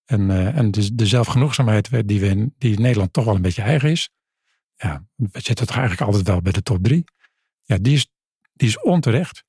[0.06, 3.42] En, uh, en de, de zelfgenoegzaamheid die, we in, die in Nederland toch wel een
[3.42, 4.10] beetje eigen is.
[4.76, 7.04] Ja, we zitten toch eigenlijk altijd wel bij de top drie.
[7.62, 8.08] Ja, die is,
[8.54, 9.44] die is onterecht.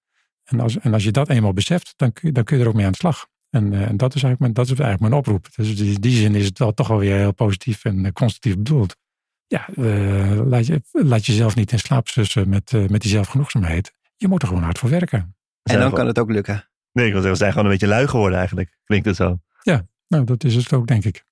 [0.45, 2.69] En als, en als je dat eenmaal beseft, dan kun, je, dan kun je er
[2.69, 3.27] ook mee aan de slag.
[3.51, 5.49] En, uh, en dat, is eigenlijk mijn, dat is eigenlijk mijn oproep.
[5.55, 8.57] Dus in die zin is het wel toch wel weer heel positief en uh, constructief
[8.57, 8.97] bedoeld.
[9.47, 9.69] Ja,
[10.45, 13.93] laat, je, laat jezelf niet in slaap sussen met, met die zelfgenoegzaamheid.
[14.17, 15.37] Je moet er gewoon hard voor werken.
[15.63, 16.69] En dan kan het ook lukken.
[16.93, 18.77] Nee, ik wil zeggen, we zijn gewoon een beetje lui geworden eigenlijk.
[18.85, 19.39] Klinkt het zo.
[19.63, 21.25] Ja, nou, dat is het ook, denk ik.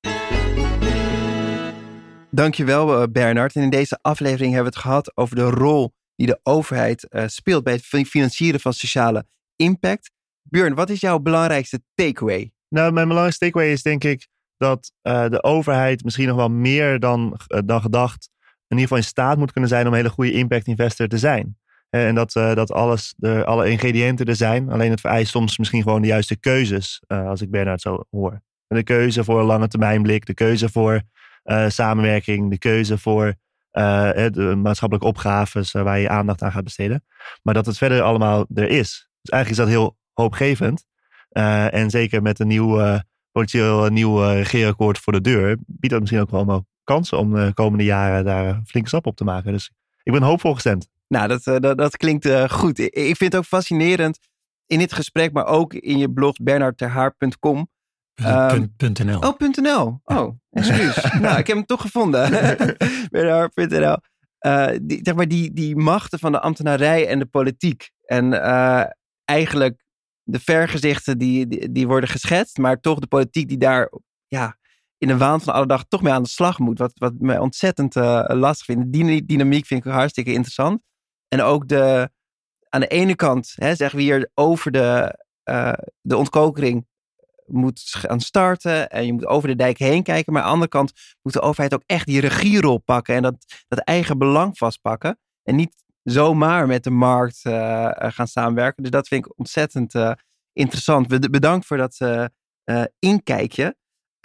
[2.34, 3.54] Dankjewel, eh, Bernard.
[3.54, 7.26] En in deze aflevering hebben we het gehad over de rol die de overheid uh,
[7.26, 10.10] speelt bij het financieren van sociale impact.
[10.42, 12.52] Björn, wat is jouw belangrijkste takeaway?
[12.68, 17.00] Nou, mijn belangrijkste takeaway is denk ik dat uh, de overheid misschien nog wel meer
[17.00, 20.32] dan, dan gedacht in ieder geval in staat moet kunnen zijn om een hele goede
[20.32, 21.56] impact investor te zijn.
[21.90, 24.70] En dat, uh, dat alles, de, alle ingrediënten er zijn.
[24.70, 28.42] Alleen het vereist soms misschien gewoon de juiste keuzes, als ik Bernard zo hoor.
[28.72, 31.02] De keuze voor een lange termijn blik, de keuze voor
[31.44, 36.64] uh, samenwerking, de keuze voor uh, de maatschappelijke opgaves uh, waar je aandacht aan gaat
[36.64, 37.04] besteden.
[37.42, 39.08] Maar dat het verder allemaal er is.
[39.20, 40.84] Dus eigenlijk is dat heel hoopgevend.
[41.70, 43.00] en zeker met een nieuw,
[43.32, 47.50] potentieel nieuw regeerakkoord voor de deur, biedt dat misschien ook wel allemaal kansen om de
[47.54, 49.52] komende jaren daar een flinke stap op te maken.
[49.52, 49.70] Dus
[50.02, 50.88] ik ben hoopvol gestemd.
[51.08, 52.78] Nou, dat, dat, dat klinkt goed.
[52.78, 54.18] Ik vind het ook fascinerend
[54.66, 57.68] in dit gesprek, maar ook in je blog bernardterhaar.com
[58.14, 59.18] Um, .nl.
[59.18, 60.00] Oh, .nl.
[60.04, 61.02] Oh, excuus.
[61.20, 62.30] nou, ik heb hem toch gevonden.
[63.10, 63.96] Bernard.nl.
[64.40, 67.90] uh, die, zeg maar die, die machten van de ambtenarij en de politiek.
[68.04, 68.84] En uh,
[69.24, 69.84] eigenlijk
[70.22, 73.92] de vergezichten die, die, die, worden geschetst, maar toch de politiek die daar
[74.26, 74.56] ja,
[74.98, 76.78] in de waan van alle dag toch mee aan de slag moet.
[76.78, 78.92] Wat, wat mij ontzettend uh, lastig vind.
[78.92, 80.82] Die dynamiek vind ik hartstikke interessant.
[81.28, 82.10] En ook de,
[82.68, 85.18] aan de ene kant hè, zeggen we hier over de,
[86.00, 86.86] de ontkokering
[87.46, 90.32] moet gaan starten en je moet over de dijk heen kijken.
[90.32, 93.64] Maar aan de andere kant moet de overheid ook echt die regierol pakken en dat,
[93.68, 95.18] dat eigen belang vastpakken.
[95.42, 98.82] En niet zomaar met de markt uh, gaan samenwerken.
[98.82, 100.12] Dus dat vind ik ontzettend uh,
[100.52, 101.30] interessant.
[101.30, 103.76] Bedankt voor dat uh, inkijkje.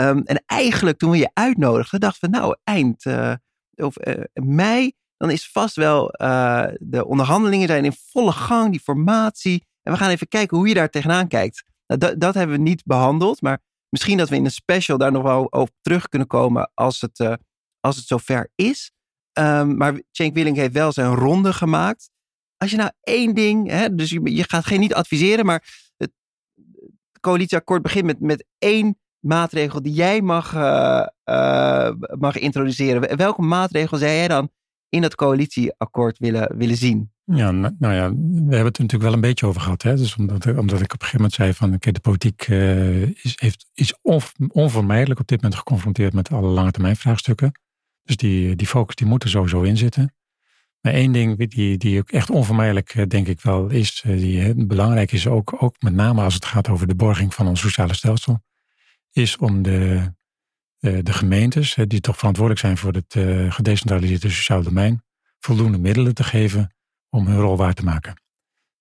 [0.01, 3.05] Um, en eigenlijk toen we je uitnodigden, dachten we nou eind
[3.75, 3.95] of,
[4.33, 6.07] mei, dan is vast wel
[6.79, 9.65] de onderhandelingen zijn in volle gang, die formatie.
[9.83, 11.63] En we gaan even kijken hoe je daar tegenaan kijkt.
[11.87, 13.59] Nou, dat, dat hebben we niet behandeld, maar
[13.89, 17.19] misschien dat we in een special daar nog wel over terug kunnen komen als het,
[17.19, 17.33] uh,
[17.79, 18.91] als het zover is.
[19.39, 22.09] Um, maar Cenk Willing heeft wel zijn ronde gemaakt.
[22.57, 26.11] Als je nou één ding, hè, dus je, gaat geen niet adviseren, maar het
[27.21, 33.17] coalitieakkoord begint met, met één maatregel die jij mag, uh, uh, mag introduceren.
[33.17, 34.49] Welke maatregel zou jij dan
[34.89, 37.11] in dat coalitieakkoord willen, willen zien?
[37.23, 39.81] Ja, nou, nou ja, we hebben het er natuurlijk wel een beetje over gehad.
[39.81, 39.95] Hè?
[39.95, 43.33] Dus omdat, omdat ik op een gegeven moment zei van oké, de politiek uh, is,
[43.35, 43.97] heeft, is
[44.51, 47.51] onvermijdelijk op dit moment geconfronteerd met alle lange termijn vraagstukken.
[48.03, 50.13] Dus die, die focus die moet er sowieso in zitten.
[50.81, 54.65] Maar één ding die, die ook echt onvermijdelijk eh, denk ik wel is, eh, die
[54.65, 57.93] belangrijk is ook, ook met name als het gaat over de borging van ons sociale
[57.93, 58.39] stelsel,
[59.11, 60.11] is om de,
[60.79, 63.15] de gemeentes, die toch verantwoordelijk zijn voor het
[63.53, 65.03] gedecentraliseerde sociaal domein,
[65.39, 66.75] voldoende middelen te geven
[67.09, 68.21] om hun rol waar te maken.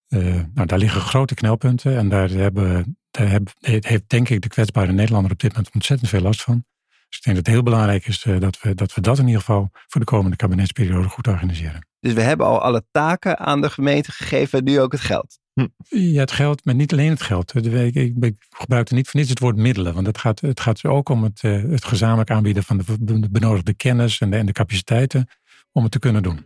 [0.08, 4.92] Uh, nou, daar liggen grote knelpunten en daar, hebben, daar heeft denk ik de kwetsbare
[4.92, 6.64] Nederlander op dit moment ontzettend veel last van.
[7.08, 9.40] Dus ik denk dat het heel belangrijk is dat, we, dat we dat in ieder
[9.40, 11.88] geval voor de komende kabinetsperiode goed organiseren.
[12.00, 15.38] Dus we hebben al alle taken aan de gemeente gegeven en nu ook het geld.
[15.56, 15.66] Hm.
[15.88, 17.54] Ja, het geld, maar niet alleen het geld.
[17.54, 19.94] Ik, ik, ik gebruik er niet voor niets het woord middelen.
[19.94, 23.74] Want het gaat, het gaat ook om het, uh, het gezamenlijk aanbieden van de benodigde
[23.74, 25.28] kennis en de, en de capaciteiten
[25.72, 26.44] om het te kunnen doen.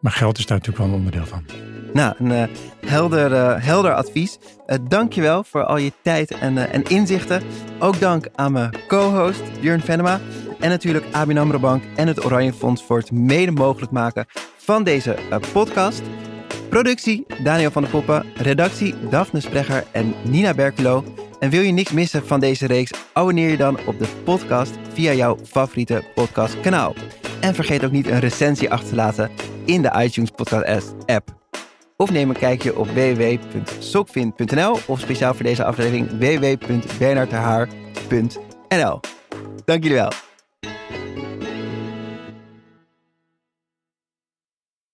[0.00, 1.44] Maar geld is daar natuurlijk wel een onderdeel van.
[1.92, 2.44] Nou, een uh,
[2.86, 4.38] helder, uh, helder advies.
[4.66, 7.42] Uh, dankjewel voor al je tijd en, en inzichten.
[7.78, 10.20] Ook dank aan mijn co-host Björn Venema.
[10.60, 14.26] En natuurlijk ABN AMRO Bank en het Oranje Fonds voor het mede mogelijk maken
[14.56, 15.18] van deze
[15.52, 16.02] podcast.
[16.70, 18.24] Productie Daniel van der Poppen.
[18.34, 21.04] Redactie Daphne Sprecher en Nina Berkelo.
[21.38, 22.92] En wil je niks missen van deze reeks?
[23.12, 26.94] Abonneer je dan op de podcast via jouw favoriete podcastkanaal.
[27.40, 29.30] En vergeet ook niet een recensie achter te laten
[29.64, 31.38] in de iTunes Podcast app.
[31.96, 39.00] Of neem een kijkje op www.sokvin.nl of speciaal voor deze aflevering www.bernardhaar.nl.
[39.64, 40.12] Dank jullie wel.